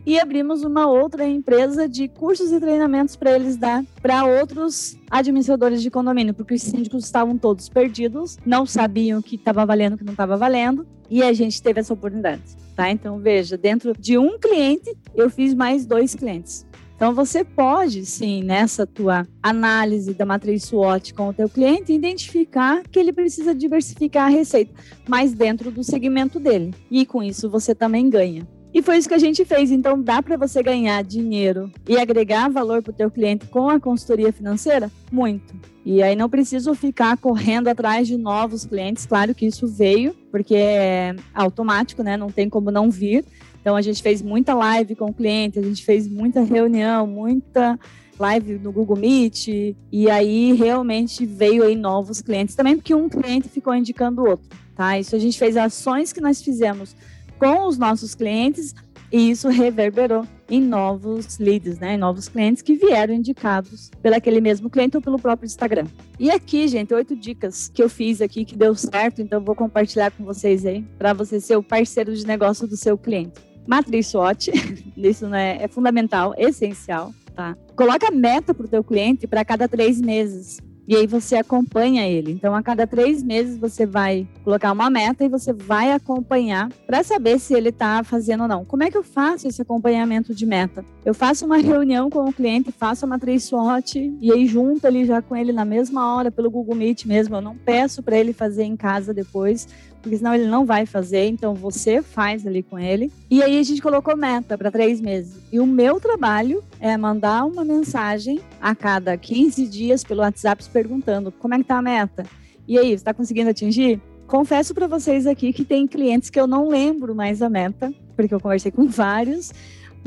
E 0.05 0.19
abrimos 0.19 0.63
uma 0.63 0.87
outra 0.87 1.27
empresa 1.27 1.87
de 1.87 2.07
cursos 2.07 2.51
e 2.51 2.59
treinamentos 2.59 3.15
para 3.15 3.33
eles 3.33 3.57
dar 3.57 3.83
para 4.01 4.25
outros 4.25 4.97
administradores 5.09 5.81
de 5.81 5.89
condomínio, 5.89 6.33
porque 6.33 6.53
os 6.53 6.61
síndicos 6.61 7.05
estavam 7.05 7.37
todos 7.37 7.69
perdidos, 7.69 8.37
não 8.45 8.65
sabiam 8.65 9.19
o 9.19 9.23
que 9.23 9.35
estava 9.35 9.65
valendo, 9.65 9.93
o 9.93 9.97
que 9.97 10.03
não 10.03 10.13
estava 10.13 10.37
valendo, 10.37 10.85
e 11.09 11.23
a 11.23 11.33
gente 11.33 11.61
teve 11.61 11.79
essa 11.79 11.93
oportunidade. 11.93 12.41
Tá? 12.75 12.89
Então, 12.89 13.19
veja, 13.19 13.57
dentro 13.57 13.93
de 13.97 14.17
um 14.17 14.37
cliente, 14.37 14.95
eu 15.15 15.29
fiz 15.29 15.53
mais 15.53 15.85
dois 15.85 16.13
clientes. 16.13 16.65
Então 16.95 17.13
você 17.13 17.43
pode, 17.43 18.05
sim, 18.05 18.41
nessa 18.43 18.87
tua 18.87 19.27
análise 19.43 20.13
da 20.13 20.25
matriz 20.25 20.63
SWOT 20.63 21.13
com 21.13 21.27
o 21.29 21.33
teu 21.33 21.49
cliente, 21.49 21.91
identificar 21.91 22.83
que 22.83 22.97
ele 22.97 23.11
precisa 23.11 23.53
diversificar 23.53 24.27
a 24.27 24.29
receita, 24.29 24.73
mas 25.07 25.33
dentro 25.33 25.69
do 25.69 25.83
segmento 25.83 26.39
dele. 26.39 26.73
E 26.89 27.05
com 27.05 27.21
isso 27.21 27.49
você 27.49 27.75
também 27.75 28.09
ganha. 28.09 28.47
E 28.73 28.81
foi 28.81 28.97
isso 28.97 29.07
que 29.07 29.13
a 29.13 29.19
gente 29.19 29.45
fez. 29.45 29.71
Então, 29.71 30.01
dá 30.01 30.21
para 30.21 30.35
você 30.35 30.61
ganhar 30.61 31.01
dinheiro 31.01 31.71
e 31.87 31.97
agregar 31.97 32.49
valor 32.49 32.83
para 32.83 32.91
o 32.91 32.95
teu 32.95 33.09
cliente 33.09 33.47
com 33.47 33.69
a 33.69 33.79
consultoria 33.79 34.33
financeira? 34.33 34.91
Muito. 35.09 35.55
E 35.85 36.03
aí 36.03 36.13
não 36.13 36.29
preciso 36.29 36.75
ficar 36.75 37.15
correndo 37.15 37.69
atrás 37.69 38.05
de 38.05 38.17
novos 38.17 38.65
clientes. 38.65 39.05
Claro 39.05 39.33
que 39.33 39.45
isso 39.45 39.65
veio, 39.65 40.13
porque 40.29 40.55
é 40.55 41.15
automático, 41.33 42.03
né? 42.03 42.17
Não 42.17 42.29
tem 42.29 42.49
como 42.49 42.69
não 42.69 42.91
vir. 42.91 43.23
Então 43.65 43.75
a 43.75 43.81
gente 43.81 44.03
fez 44.03 44.21
muita 44.21 44.53
live 44.53 44.95
com 44.95 45.05
o 45.05 45.13
cliente, 45.13 45.57
a 45.57 45.61
gente 45.63 45.83
fez 45.83 46.07
muita 46.07 46.43
reunião, 46.43 47.07
muita 47.07 47.79
live 48.19 48.59
no 48.59 48.71
Google 48.71 48.95
Meet 48.95 49.47
e 49.91 50.07
aí 50.07 50.53
realmente 50.53 51.25
veio 51.25 51.63
aí 51.63 51.75
novos 51.75 52.21
clientes 52.21 52.53
também 52.53 52.75
porque 52.75 52.93
um 52.93 53.09
cliente 53.09 53.49
ficou 53.49 53.73
indicando 53.73 54.21
o 54.21 54.29
outro, 54.29 54.47
tá? 54.75 54.99
Isso 54.99 55.15
a 55.15 55.19
gente 55.19 55.39
fez 55.39 55.57
ações 55.57 56.13
que 56.13 56.21
nós 56.21 56.43
fizemos 56.43 56.95
com 57.39 57.67
os 57.67 57.75
nossos 57.75 58.13
clientes 58.13 58.75
e 59.11 59.31
isso 59.31 59.49
reverberou 59.49 60.27
em 60.47 60.61
novos 60.61 61.39
leads, 61.39 61.79
né? 61.79 61.95
Em 61.95 61.97
novos 61.97 62.29
clientes 62.29 62.61
que 62.61 62.75
vieram 62.75 63.15
indicados 63.15 63.89
pelo 63.99 64.15
aquele 64.15 64.41
mesmo 64.41 64.69
cliente 64.69 64.95
ou 64.95 65.01
pelo 65.01 65.17
próprio 65.17 65.47
Instagram. 65.47 65.87
E 66.19 66.29
aqui, 66.29 66.67
gente, 66.67 66.93
oito 66.93 67.15
dicas 67.15 67.67
que 67.67 67.81
eu 67.81 67.89
fiz 67.89 68.21
aqui 68.21 68.45
que 68.45 68.55
deu 68.55 68.75
certo, 68.75 69.23
então 69.23 69.43
vou 69.43 69.55
compartilhar 69.55 70.11
com 70.11 70.23
vocês 70.23 70.67
aí 70.67 70.83
para 70.99 71.13
você 71.13 71.41
ser 71.41 71.55
o 71.55 71.63
parceiro 71.63 72.15
de 72.15 72.27
negócio 72.27 72.67
do 72.67 72.77
seu 72.77 72.95
cliente 72.95 73.54
matriz 73.67 74.07
SWOT, 74.07 74.51
isso 74.95 75.27
né, 75.27 75.57
é 75.61 75.67
fundamental, 75.67 76.33
essencial, 76.37 77.13
tá? 77.35 77.55
Coloca 77.75 78.11
meta 78.11 78.53
para 78.53 78.65
o 78.65 78.69
teu 78.69 78.83
cliente 78.83 79.27
para 79.27 79.43
cada 79.43 79.67
três 79.67 79.99
meses. 79.99 80.59
E 80.87 80.95
aí 80.95 81.07
você 81.07 81.35
acompanha 81.35 82.07
ele. 82.07 82.31
Então, 82.31 82.53
a 82.53 82.61
cada 82.61 82.85
três 82.85 83.23
meses 83.23 83.57
você 83.57 83.87
vai 83.87 84.27
colocar 84.43 84.71
uma 84.71 84.89
meta 84.89 85.25
e 85.25 85.29
você 85.29 85.51
vai 85.51 85.91
acompanhar 85.91 86.69
para 86.85 87.03
saber 87.03 87.39
se 87.39 87.55
ele 87.55 87.69
está 87.69 88.03
fazendo 88.03 88.43
ou 88.43 88.47
não. 88.47 88.63
Como 88.63 88.83
é 88.83 88.91
que 88.91 88.97
eu 88.97 89.03
faço 89.03 89.47
esse 89.47 89.61
acompanhamento 89.61 90.33
de 90.33 90.45
meta? 90.45 90.85
Eu 91.03 91.15
faço 91.15 91.43
uma 91.45 91.57
reunião 91.57 92.09
com 92.09 92.25
o 92.25 92.33
cliente, 92.33 92.71
faço 92.71 93.03
a 93.05 93.07
matriz 93.07 93.45
SWOT 93.45 94.15
e 94.21 94.31
aí 94.31 94.45
junto 94.45 94.85
ali 94.85 95.05
já 95.05 95.23
com 95.23 95.35
ele 95.35 95.51
na 95.51 95.65
mesma 95.65 96.15
hora 96.15 96.29
pelo 96.29 96.51
Google 96.51 96.75
Meet 96.75 97.05
mesmo. 97.05 97.35
Eu 97.35 97.41
não 97.41 97.55
peço 97.55 98.03
para 98.03 98.17
ele 98.17 98.31
fazer 98.31 98.63
em 98.63 98.77
casa 98.77 99.11
depois, 99.11 99.67
porque 100.05 100.17
senão 100.17 100.35
ele 100.35 100.45
não 100.45 100.67
vai 100.67 100.85
fazer, 100.85 101.25
então 101.25 101.55
você 101.55 101.99
faz 101.99 102.45
ali 102.45 102.61
com 102.61 102.77
ele. 102.77 103.11
E 103.27 103.41
aí 103.41 103.57
a 103.57 103.63
gente 103.63 103.81
colocou 103.81 104.15
meta 104.15 104.55
para 104.55 104.69
três 104.69 105.01
meses. 105.01 105.41
E 105.51 105.59
o 105.59 105.65
meu 105.65 105.99
trabalho 105.99 106.63
é 106.79 106.95
mandar 106.95 107.43
uma 107.43 107.65
mensagem 107.65 108.39
a 108.61 108.75
cada 108.75 109.17
15 109.17 109.67
dias 109.67 110.03
pelo 110.03 110.21
WhatsApp 110.21 110.63
perguntando 110.71 111.31
como 111.31 111.55
é 111.55 111.57
que 111.57 111.63
tá 111.63 111.79
a 111.79 111.81
meta. 111.81 112.23
E 112.67 112.77
aí, 112.77 112.91
está 112.91 113.15
conseguindo 113.15 113.49
atingir? 113.49 113.99
Confesso 114.27 114.75
para 114.75 114.85
vocês 114.85 115.25
aqui 115.25 115.51
que 115.51 115.65
tem 115.65 115.87
clientes 115.87 116.29
que 116.29 116.39
eu 116.39 116.45
não 116.45 116.69
lembro 116.69 117.15
mais 117.15 117.41
a 117.41 117.49
meta, 117.49 117.91
porque 118.15 118.33
eu 118.35 118.39
conversei 118.39 118.71
com 118.71 118.87
vários, 118.87 119.51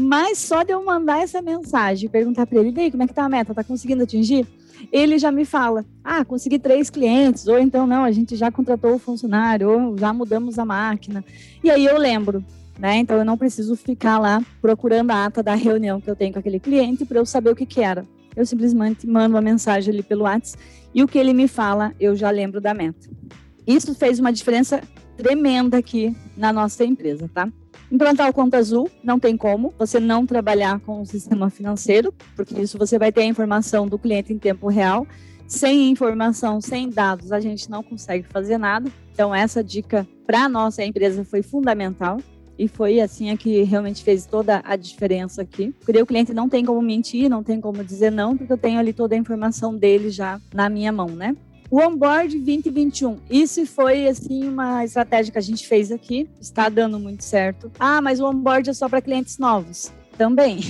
mas 0.01 0.39
só 0.39 0.63
de 0.63 0.73
eu 0.73 0.85
mandar 0.85 1.23
essa 1.23 1.43
mensagem, 1.43 2.09
perguntar 2.09 2.47
para 2.47 2.61
ele, 2.61 2.73
e 2.77 2.81
aí, 2.81 2.91
como 2.91 3.03
é 3.03 3.07
que 3.07 3.15
tá 3.15 3.25
a 3.25 3.29
meta? 3.29 3.55
Tá 3.55 3.65
conseguindo 3.65 4.03
atingir? 4.03 4.47
ele 4.93 5.19
já 5.19 5.31
me 5.31 5.45
fala: 5.45 5.85
ah, 6.03 6.25
consegui 6.25 6.59
três 6.59 6.91
clientes, 6.91 7.47
ou 7.47 7.59
então 7.59 7.87
não, 7.87 8.05
a 8.05 8.13
gente 8.13 8.37
já 8.37 8.51
contratou 8.51 8.95
o 8.95 8.99
funcionário, 8.99 9.69
ou 9.69 9.99
já 9.99 10.13
mudamos 10.13 10.59
a 10.59 10.65
máquina. 10.65 11.25
E 11.63 11.71
aí 11.71 11.85
eu 11.85 11.99
lembro, 11.99 12.45
né? 12.79 12.97
Então 12.97 13.17
eu 13.17 13.25
não 13.25 13.37
preciso 13.37 13.77
ficar 13.77 14.19
lá 14.19 14.43
procurando 14.61 15.11
a 15.11 15.27
ata 15.27 15.43
da 15.43 15.55
reunião 15.55 16.01
que 16.01 16.11
eu 16.11 16.17
tenho 16.17 16.33
com 16.33 16.39
aquele 16.39 16.61
cliente 16.61 17.05
para 17.05 17.19
eu 17.19 17.27
saber 17.27 17.51
o 17.51 17.57
que, 17.57 17.67
que 17.67 17.81
era. 17.81 18.05
Eu 18.37 18.47
simplesmente 18.47 19.07
mando 19.07 19.35
uma 19.35 19.43
mensagem 19.43 19.93
ali 19.93 20.03
pelo 20.03 20.23
WhatsApp 20.23 20.63
e 20.95 21.03
o 21.03 21.09
que 21.09 21.19
ele 21.19 21.35
me 21.35 21.49
fala, 21.49 21.93
eu 21.99 22.15
já 22.15 22.31
lembro 22.31 22.61
da 22.61 22.73
meta. 22.73 23.09
Isso 23.67 23.95
fez 23.95 24.19
uma 24.19 24.33
diferença 24.33 24.81
tremenda 25.17 25.79
aqui 25.79 26.17
na 26.37 26.53
nossa 26.53 26.85
empresa, 26.85 27.29
tá? 27.35 27.49
Implantar 27.91 28.29
o 28.29 28.33
Conta 28.35 28.59
Azul, 28.59 28.91
não 29.03 29.19
tem 29.19 29.37
como 29.37 29.73
você 29.79 29.99
não 29.99 30.27
trabalhar 30.27 30.79
com 30.81 31.01
o 31.01 31.07
sistema 31.07 31.49
financeiro, 31.49 32.13
porque 32.37 32.61
isso 32.61 32.77
você 32.77 32.99
vai 32.99 33.11
ter 33.11 33.23
a 33.23 33.27
informação 33.27 33.87
do 33.87 33.99
cliente 33.99 34.33
em 34.33 34.39
tempo 34.39 34.69
real. 34.69 35.07
Sem 35.47 35.91
informação, 35.91 36.61
sem 36.61 36.91
dados, 36.91 37.33
a 37.33 37.41
gente 37.41 37.71
não 37.71 37.83
consegue 37.83 38.27
fazer 38.29 38.59
nada. 38.59 38.91
Então, 39.13 39.35
essa 39.35 39.65
dica 39.65 40.07
para 40.27 40.45
a 40.45 40.49
nossa 40.49 40.85
empresa 40.85 41.25
foi 41.25 41.43
fundamental. 41.43 42.19
E 42.59 42.67
foi 42.67 43.01
assim 43.01 43.31
a 43.31 43.37
que 43.37 43.63
realmente 43.63 44.03
fez 44.03 44.27
toda 44.27 44.61
a 44.65 44.75
diferença 44.75 45.43
aqui. 45.43 45.73
Porque 45.85 46.03
o 46.03 46.07
cliente 46.07 46.35
não 46.35 46.49
tem 46.49 46.65
como 46.65 46.83
mentir, 46.83 47.31
não 47.31 47.43
tem 47.43 47.61
como 47.61 47.85
dizer 47.85 48.11
não, 48.11 48.37
porque 48.37 48.53
eu 48.53 48.59
tenho 48.59 48.81
ali 48.81 48.93
toda 48.93 49.15
a 49.15 49.19
informação 49.19 49.75
dele 49.75 50.11
já 50.11 50.41
na 50.53 50.69
minha 50.69 50.91
mão, 50.91 51.07
né? 51.07 51.37
O 51.71 51.81
Onboard 51.81 52.39
2021, 52.39 53.19
isso 53.29 53.67
foi 53.67 54.09
assim 54.09 54.49
uma 54.49 54.85
estratégia 54.85 55.31
que 55.31 55.39
a 55.39 55.43
gente 55.43 55.67
fez 55.67 55.93
aqui, 55.93 56.29
está 56.41 56.69
dando 56.69 56.99
muito 56.99 57.23
certo. 57.23 57.71
Ah, 57.79 58.01
mas 58.01 58.21
o 58.21 58.27
Onboard 58.27 58.71
é 58.71 58.73
só 58.73 58.89
para 58.89 59.03
clientes 59.03 59.39
novos? 59.39 59.93
Também. 60.17 60.61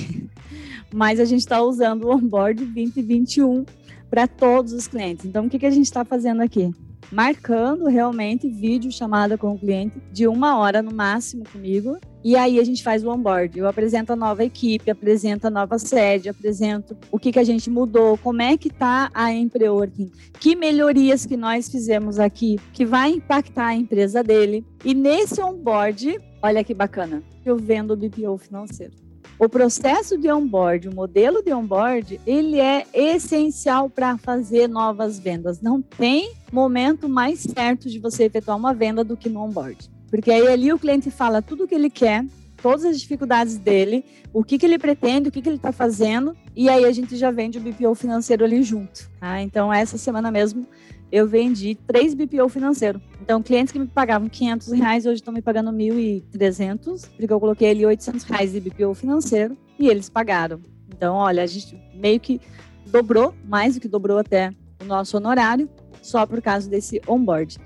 mas 0.93 1.21
a 1.21 1.25
gente 1.25 1.41
está 1.41 1.63
usando 1.63 2.05
o 2.05 2.11
Onboard 2.11 2.65
2021 2.65 3.65
para 4.11 4.27
todos 4.27 4.73
os 4.73 4.89
clientes. 4.89 5.25
Então, 5.25 5.47
o 5.47 5.49
que, 5.49 5.59
que 5.59 5.67
a 5.67 5.71
gente 5.71 5.87
está 5.87 6.05
fazendo 6.05 6.43
aqui? 6.43 6.75
marcando 7.11 7.87
realmente 7.87 8.49
vídeo 8.49 8.93
chamada 8.93 9.39
com 9.39 9.53
o 9.53 9.59
cliente 9.59 10.01
de 10.13 10.27
uma 10.27 10.59
hora 10.59 10.83
no 10.83 10.93
máximo 10.93 11.45
comigo. 11.51 11.99
E 12.25 12.37
aí 12.37 12.59
a 12.59 12.65
gente 12.65 12.83
faz 12.83 13.05
o 13.05 13.11
onboard. 13.11 13.59
Eu 13.59 13.69
apresento 13.69 14.13
a 14.13 14.17
nova 14.17 14.45
equipe, 14.45 14.91
apresento 14.91 15.47
a 15.47 15.51
nova 15.51 15.79
sede, 15.79 16.29
apresento 16.29 16.97
o 17.11 17.19
que, 17.19 17.33
que 17.33 17.39
a 17.39 17.45
gente 17.45 17.71
mudou, 17.71 18.19
como 18.19 18.43
é 18.43 18.57
que 18.57 18.71
tá 18.71 19.11
a 19.15 19.33
Empreworking, 19.33 20.11
que 20.41 20.57
melhorias 20.57 21.25
que 21.25 21.37
nós 21.37 21.69
fizemos 21.69 22.19
aqui 22.19 22.59
que 22.73 22.85
vai 22.85 23.13
impactar 23.13 23.67
a 23.67 23.75
empresa 23.75 24.23
dele. 24.23 24.65
E 24.85 24.95
nesse 24.95 25.41
onboard, 25.41 26.21
olha 26.43 26.65
que 26.65 26.75
bacana, 26.75 27.23
eu 27.45 27.57
vendo 27.57 27.93
o 27.93 27.97
BPO 27.97 28.37
financeiro. 28.39 28.95
O 29.39 29.49
processo 29.49 30.19
de 30.19 30.29
onboard, 30.29 30.89
o 30.89 30.95
modelo 30.95 31.45
de 31.45 31.53
onboard, 31.53 32.21
ele 32.27 32.59
é 32.59 32.85
essencial 32.93 33.89
para 33.89 34.19
fazer 34.19 34.69
novas 34.69 35.21
vendas. 35.21 35.61
Não 35.61 35.81
tem 35.81 36.33
momento 36.53 37.09
mais 37.09 37.41
certo 37.43 37.89
de 37.89 38.01
você 38.01 38.25
efetuar 38.25 38.57
uma 38.57 38.75
venda 38.75 39.05
do 39.05 39.17
que 39.17 39.29
no 39.29 39.41
onboard. 39.41 39.89
Porque 40.11 40.31
aí 40.31 40.47
ali 40.49 40.73
o 40.73 40.79
cliente 40.79 41.11
fala 41.11 41.43
tudo 41.43 41.65
o 41.65 41.69
que 41.69 41.75
ele 41.75 41.91
quer, 41.91 42.25
todas 42.63 42.85
as 42.85 43.01
dificuldades 43.01 43.59
dele, 43.59 44.05
o 44.33 44.43
que, 44.43 44.59
que 44.59 44.67
ele 44.67 44.79
pretende, 44.79 45.29
o 45.29 45.33
que, 45.33 45.41
que 45.41 45.49
ele 45.49 45.57
está 45.57 45.73
fazendo, 45.73 46.37
e 46.55 46.69
aí 46.69 46.85
a 46.85 46.93
gente 46.93 47.17
já 47.17 47.31
vende 47.31 47.59
o 47.59 47.61
BPO 47.61 47.95
financeiro 47.95 48.45
ali 48.45 48.63
junto. 48.63 49.09
Tá? 49.21 49.41
Então, 49.41 49.73
essa 49.73 49.97
semana 49.97 50.31
mesmo, 50.31 50.67
eu 51.11 51.27
vendi 51.27 51.75
três 51.87 52.15
BPO 52.15 52.49
financeiro. 52.49 53.01
Então, 53.23 53.43
clientes 53.43 53.73
que 53.73 53.79
me 53.79 53.87
pagavam 53.87 54.29
500 54.29 54.73
reais, 54.73 55.07
hoje 55.07 55.17
estão 55.17 55.33
me 55.33 55.41
pagando 55.41 55.71
1.300, 55.71 57.09
porque 57.17 57.33
eu 57.33 57.41
coloquei 57.41 57.71
ali 57.71 57.87
800 57.87 58.25
reais 58.25 58.53
de 58.53 58.61
BPO 58.61 58.95
financeiro 58.95 59.57
e 59.79 59.89
eles 59.89 60.09
pagaram. 60.09 60.61
Então, 60.89 61.15
olha, 61.15 61.43
a 61.43 61.47
gente 61.47 61.79
meio 61.95 62.19
que 62.19 62.41
dobrou, 62.87 63.35
mais 63.45 63.75
do 63.75 63.81
que 63.81 63.89
dobrou 63.89 64.19
até 64.19 64.53
o 64.81 64.85
nosso 64.85 65.17
honorário, 65.17 65.69
só 66.03 66.27
por 66.27 66.43
causa 66.43 66.69
desse 66.69 67.01
onboard. 67.07 67.59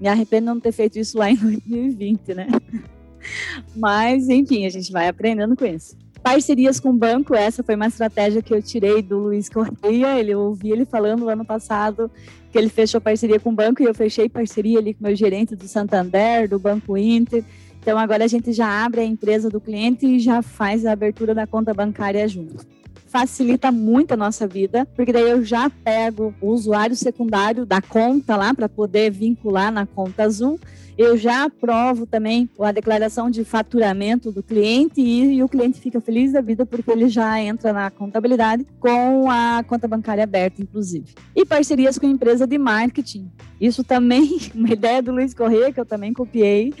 Me 0.00 0.08
arrependo 0.08 0.46
de 0.46 0.54
não 0.54 0.60
ter 0.60 0.72
feito 0.72 0.98
isso 0.98 1.18
lá 1.18 1.30
em 1.30 1.36
2020, 1.36 2.34
né? 2.34 2.46
Mas, 3.76 4.28
enfim, 4.28 4.64
a 4.64 4.70
gente 4.70 4.90
vai 4.90 5.08
aprendendo 5.08 5.54
com 5.54 5.66
isso. 5.66 5.96
Parcerias 6.22 6.78
com 6.78 6.90
o 6.90 6.94
banco, 6.94 7.34
essa 7.34 7.62
foi 7.62 7.74
uma 7.74 7.86
estratégia 7.86 8.42
que 8.42 8.52
eu 8.52 8.62
tirei 8.62 9.02
do 9.02 9.18
Luiz 9.18 9.48
Correia. 9.48 10.18
Ele 10.18 10.32
eu 10.32 10.40
ouvi 10.40 10.70
ele 10.70 10.84
falando 10.84 11.28
ano 11.28 11.44
passado 11.44 12.10
que 12.50 12.58
ele 12.58 12.68
fechou 12.68 13.00
parceria 13.00 13.38
com 13.38 13.50
o 13.50 13.54
banco 13.54 13.82
e 13.82 13.86
eu 13.86 13.94
fechei 13.94 14.28
parceria 14.28 14.78
ali 14.78 14.92
com 14.92 15.04
o 15.04 15.06
meu 15.06 15.16
gerente 15.16 15.54
do 15.54 15.68
Santander, 15.68 16.48
do 16.48 16.58
Banco 16.58 16.96
Inter. 16.96 17.44
Então 17.80 17.98
agora 17.98 18.24
a 18.24 18.26
gente 18.26 18.52
já 18.52 18.84
abre 18.84 19.00
a 19.00 19.04
empresa 19.04 19.48
do 19.48 19.60
cliente 19.60 20.04
e 20.04 20.18
já 20.18 20.42
faz 20.42 20.84
a 20.84 20.92
abertura 20.92 21.34
da 21.34 21.46
conta 21.46 21.72
bancária 21.72 22.26
junto 22.28 22.66
facilita 23.10 23.72
muito 23.72 24.12
a 24.12 24.16
nossa 24.16 24.46
vida, 24.46 24.86
porque 24.94 25.12
daí 25.12 25.28
eu 25.28 25.44
já 25.44 25.68
pego 25.68 26.32
o 26.40 26.48
usuário 26.48 26.94
secundário 26.94 27.66
da 27.66 27.82
conta 27.82 28.36
lá 28.36 28.54
para 28.54 28.68
poder 28.68 29.10
vincular 29.10 29.72
na 29.72 29.84
conta 29.84 30.22
azul. 30.22 30.58
Eu 30.96 31.16
já 31.16 31.44
aprovo 31.44 32.06
também 32.06 32.48
a 32.60 32.70
declaração 32.70 33.30
de 33.30 33.42
faturamento 33.42 34.30
do 34.30 34.42
cliente 34.42 35.00
e, 35.00 35.34
e 35.34 35.42
o 35.42 35.48
cliente 35.48 35.80
fica 35.80 36.00
feliz 36.00 36.32
da 36.32 36.40
vida 36.40 36.64
porque 36.64 36.90
ele 36.90 37.08
já 37.08 37.40
entra 37.40 37.72
na 37.72 37.90
contabilidade 37.90 38.66
com 38.78 39.30
a 39.30 39.64
conta 39.66 39.88
bancária 39.88 40.22
aberta, 40.22 40.62
inclusive. 40.62 41.14
E 41.34 41.44
parcerias 41.44 41.98
com 41.98 42.06
empresa 42.06 42.46
de 42.46 42.58
marketing. 42.58 43.30
Isso 43.60 43.82
também, 43.82 44.38
uma 44.54 44.70
ideia 44.70 45.02
do 45.02 45.10
Luiz 45.10 45.34
Corrêa, 45.34 45.72
que 45.72 45.80
eu 45.80 45.86
também 45.86 46.12
copiei 46.12 46.72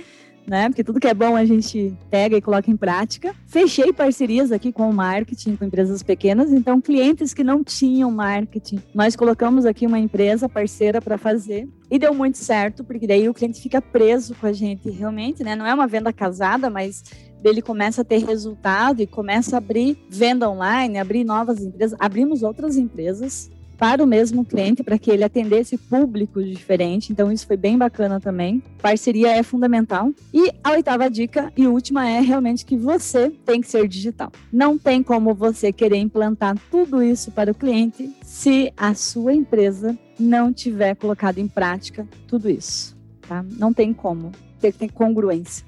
né? 0.46 0.68
Porque 0.68 0.84
tudo 0.84 1.00
que 1.00 1.08
é 1.08 1.14
bom 1.14 1.36
a 1.36 1.44
gente 1.44 1.96
pega 2.10 2.36
e 2.36 2.40
coloca 2.40 2.70
em 2.70 2.76
prática. 2.76 3.34
Fechei 3.46 3.92
parcerias 3.92 4.50
aqui 4.52 4.72
com 4.72 4.88
o 4.88 4.92
marketing, 4.92 5.56
com 5.56 5.64
empresas 5.64 6.02
pequenas, 6.02 6.52
então 6.52 6.80
clientes 6.80 7.32
que 7.32 7.44
não 7.44 7.62
tinham 7.62 8.10
marketing, 8.10 8.82
nós 8.94 9.14
colocamos 9.16 9.64
aqui 9.64 9.86
uma 9.86 9.98
empresa 9.98 10.48
parceira 10.48 11.00
para 11.00 11.18
fazer 11.18 11.68
e 11.90 11.98
deu 11.98 12.14
muito 12.14 12.38
certo, 12.38 12.84
porque 12.84 13.06
daí 13.06 13.28
o 13.28 13.34
cliente 13.34 13.60
fica 13.60 13.82
preso 13.82 14.34
com 14.34 14.46
a 14.46 14.52
gente 14.52 14.88
realmente, 14.90 15.42
né? 15.42 15.56
Não 15.56 15.66
é 15.66 15.74
uma 15.74 15.86
venda 15.86 16.12
casada, 16.12 16.70
mas 16.70 17.02
ele 17.42 17.62
começa 17.62 18.02
a 18.02 18.04
ter 18.04 18.24
resultado 18.24 19.00
e 19.00 19.06
começa 19.06 19.56
a 19.56 19.58
abrir 19.58 19.98
venda 20.08 20.48
online, 20.48 20.98
abrir 20.98 21.24
novas 21.24 21.60
empresas. 21.60 21.98
Abrimos 21.98 22.42
outras 22.42 22.76
empresas 22.76 23.50
para 23.80 24.04
o 24.04 24.06
mesmo 24.06 24.44
cliente, 24.44 24.84
para 24.84 24.98
que 24.98 25.10
ele 25.10 25.24
atendesse 25.24 25.78
público 25.78 26.44
diferente. 26.44 27.10
Então, 27.10 27.32
isso 27.32 27.46
foi 27.46 27.56
bem 27.56 27.78
bacana 27.78 28.20
também. 28.20 28.62
Parceria 28.82 29.34
é 29.34 29.42
fundamental. 29.42 30.12
E 30.34 30.52
a 30.62 30.72
oitava 30.72 31.08
dica 31.08 31.50
e 31.56 31.66
última 31.66 32.06
é 32.06 32.20
realmente 32.20 32.66
que 32.66 32.76
você 32.76 33.30
tem 33.30 33.62
que 33.62 33.68
ser 33.68 33.88
digital. 33.88 34.30
Não 34.52 34.76
tem 34.76 35.02
como 35.02 35.32
você 35.32 35.72
querer 35.72 35.96
implantar 35.96 36.58
tudo 36.70 37.02
isso 37.02 37.30
para 37.30 37.52
o 37.52 37.54
cliente 37.54 38.14
se 38.22 38.70
a 38.76 38.92
sua 38.92 39.32
empresa 39.32 39.98
não 40.18 40.52
tiver 40.52 40.94
colocado 40.94 41.38
em 41.38 41.48
prática 41.48 42.06
tudo 42.28 42.50
isso. 42.50 42.94
Tá? 43.26 43.42
Não 43.56 43.72
tem 43.72 43.94
como. 43.94 44.30
Tem 44.60 44.70
que 44.70 44.78
ter 44.78 44.92
congruência. 44.92 45.64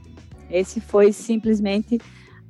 Esse 0.50 0.82
foi 0.82 1.14
simplesmente 1.14 1.98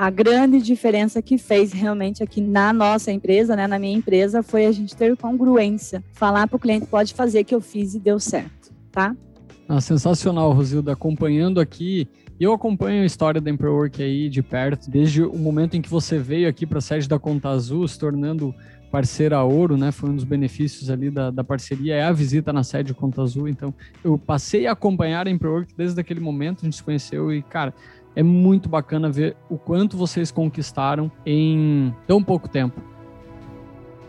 a 0.02 0.10
grande 0.10 0.60
diferença 0.60 1.22
que 1.22 1.38
fez 1.38 1.72
realmente 1.72 2.24
aqui 2.24 2.40
na 2.40 2.72
nossa 2.72 3.12
empresa, 3.12 3.54
né, 3.54 3.68
na 3.68 3.78
minha 3.78 3.96
empresa, 3.96 4.42
foi 4.42 4.66
a 4.66 4.72
gente 4.72 4.96
ter 4.96 5.16
congruência. 5.16 6.02
Falar 6.12 6.48
para 6.48 6.56
o 6.56 6.58
cliente, 6.58 6.86
pode 6.86 7.14
fazer 7.14 7.44
que 7.44 7.54
eu 7.54 7.60
fiz 7.60 7.94
e 7.94 8.00
deu 8.00 8.18
certo, 8.18 8.72
tá? 8.90 9.14
Ah, 9.68 9.80
sensacional, 9.80 10.50
Rosilda, 10.50 10.92
acompanhando 10.92 11.60
aqui. 11.60 12.08
Eu 12.40 12.52
acompanho 12.52 13.04
a 13.04 13.06
história 13.06 13.40
da 13.40 13.48
Emperwork 13.48 14.02
aí 14.02 14.28
de 14.28 14.42
perto, 14.42 14.90
desde 14.90 15.22
o 15.22 15.38
momento 15.38 15.76
em 15.76 15.80
que 15.80 15.88
você 15.88 16.18
veio 16.18 16.48
aqui 16.48 16.66
para 16.66 16.78
a 16.78 16.82
sede 16.82 17.08
da 17.08 17.16
Conta 17.20 17.50
Azul, 17.50 17.86
se 17.86 17.96
tornando 17.96 18.52
parceira 18.90 19.40
ouro, 19.44 19.76
né? 19.76 19.92
Foi 19.92 20.10
um 20.10 20.16
dos 20.16 20.24
benefícios 20.24 20.90
ali 20.90 21.10
da, 21.10 21.30
da 21.30 21.44
parceria, 21.44 21.94
é 21.94 22.02
a 22.02 22.12
visita 22.12 22.52
na 22.52 22.64
sede 22.64 22.92
Conta 22.92 23.22
Azul. 23.22 23.48
Então, 23.48 23.72
eu 24.02 24.18
passei 24.18 24.66
a 24.66 24.72
acompanhar 24.72 25.28
a 25.28 25.30
Emperwork 25.30 25.72
desde 25.76 26.00
aquele 26.00 26.18
momento, 26.18 26.62
a 26.62 26.64
gente 26.64 26.76
se 26.76 26.82
conheceu 26.82 27.32
e, 27.32 27.40
cara, 27.40 27.72
é 28.14 28.22
muito 28.22 28.68
bacana 28.68 29.10
ver 29.10 29.36
o 29.48 29.56
quanto 29.56 29.96
vocês 29.96 30.30
conquistaram 30.30 31.10
em 31.24 31.94
tão 32.06 32.22
pouco 32.22 32.48
tempo. 32.48 32.80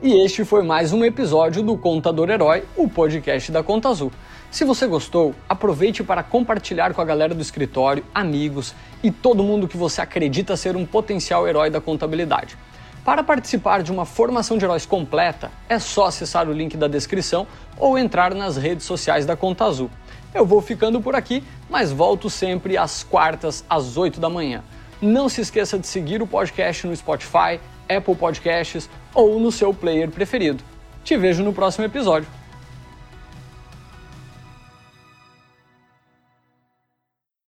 E 0.02 0.12
este 0.24 0.44
foi 0.44 0.64
mais 0.64 0.92
um 0.92 1.06
episódio 1.06 1.64
do 1.64 1.78
Contador 1.78 2.30
Herói, 2.30 2.64
o 2.76 2.90
podcast 2.90 3.52
da 3.52 3.64
Conta 3.64 3.88
Azul. 3.88 4.12
Se 4.52 4.66
você 4.66 4.86
gostou, 4.86 5.34
aproveite 5.48 6.04
para 6.04 6.22
compartilhar 6.22 6.94
com 6.94 7.02
a 7.02 7.06
galera 7.06 7.34
do 7.34 7.42
escritório, 7.42 8.04
amigos 8.14 8.76
e 9.02 9.10
todo 9.10 9.42
mundo 9.42 9.68
que 9.68 9.78
você 9.78 10.02
acredita 10.02 10.58
ser 10.58 10.76
um 10.76 10.86
potencial 10.86 11.48
herói 11.48 11.70
da 11.70 11.80
contabilidade. 11.80 12.58
Para 13.06 13.24
participar 13.24 13.82
de 13.82 13.92
uma 13.92 14.06
formação 14.06 14.58
de 14.58 14.64
heróis 14.64 14.86
completa, 14.86 15.52
é 15.68 15.80
só 15.80 16.06
acessar 16.06 16.48
o 16.48 16.54
link 16.54 16.78
da 16.78 16.88
descrição 16.88 17.48
ou 17.78 17.98
entrar 17.98 18.36
nas 18.36 18.56
redes 18.58 18.86
sociais 18.86 19.26
da 19.26 19.36
Conta 19.36 19.66
Azul. 19.66 19.90
Eu 20.34 20.46
vou 20.46 20.62
ficando 20.62 21.00
por 21.00 21.16
aqui, 21.16 21.44
mas 21.70 21.92
volto 21.92 22.30
sempre 22.30 22.78
às 22.78 23.04
quartas, 23.04 23.64
às 23.70 23.98
8 23.98 24.20
da 24.20 24.30
manhã. 24.30 24.64
Não 25.02 25.30
se 25.30 25.42
esqueça 25.42 25.78
de 25.78 25.86
seguir 25.86 26.22
o 26.22 26.28
podcast 26.28 26.88
no 26.88 26.96
Spotify, 26.96 27.60
Apple 27.90 28.16
Podcasts 28.16 28.90
ou 29.14 29.40
no 29.40 29.52
seu 29.52 29.74
player 29.74 30.10
preferido. 30.10 30.64
Te 31.04 31.18
vejo 31.18 31.44
no 31.44 31.54
próximo 31.54 31.86
episódio. 31.86 32.28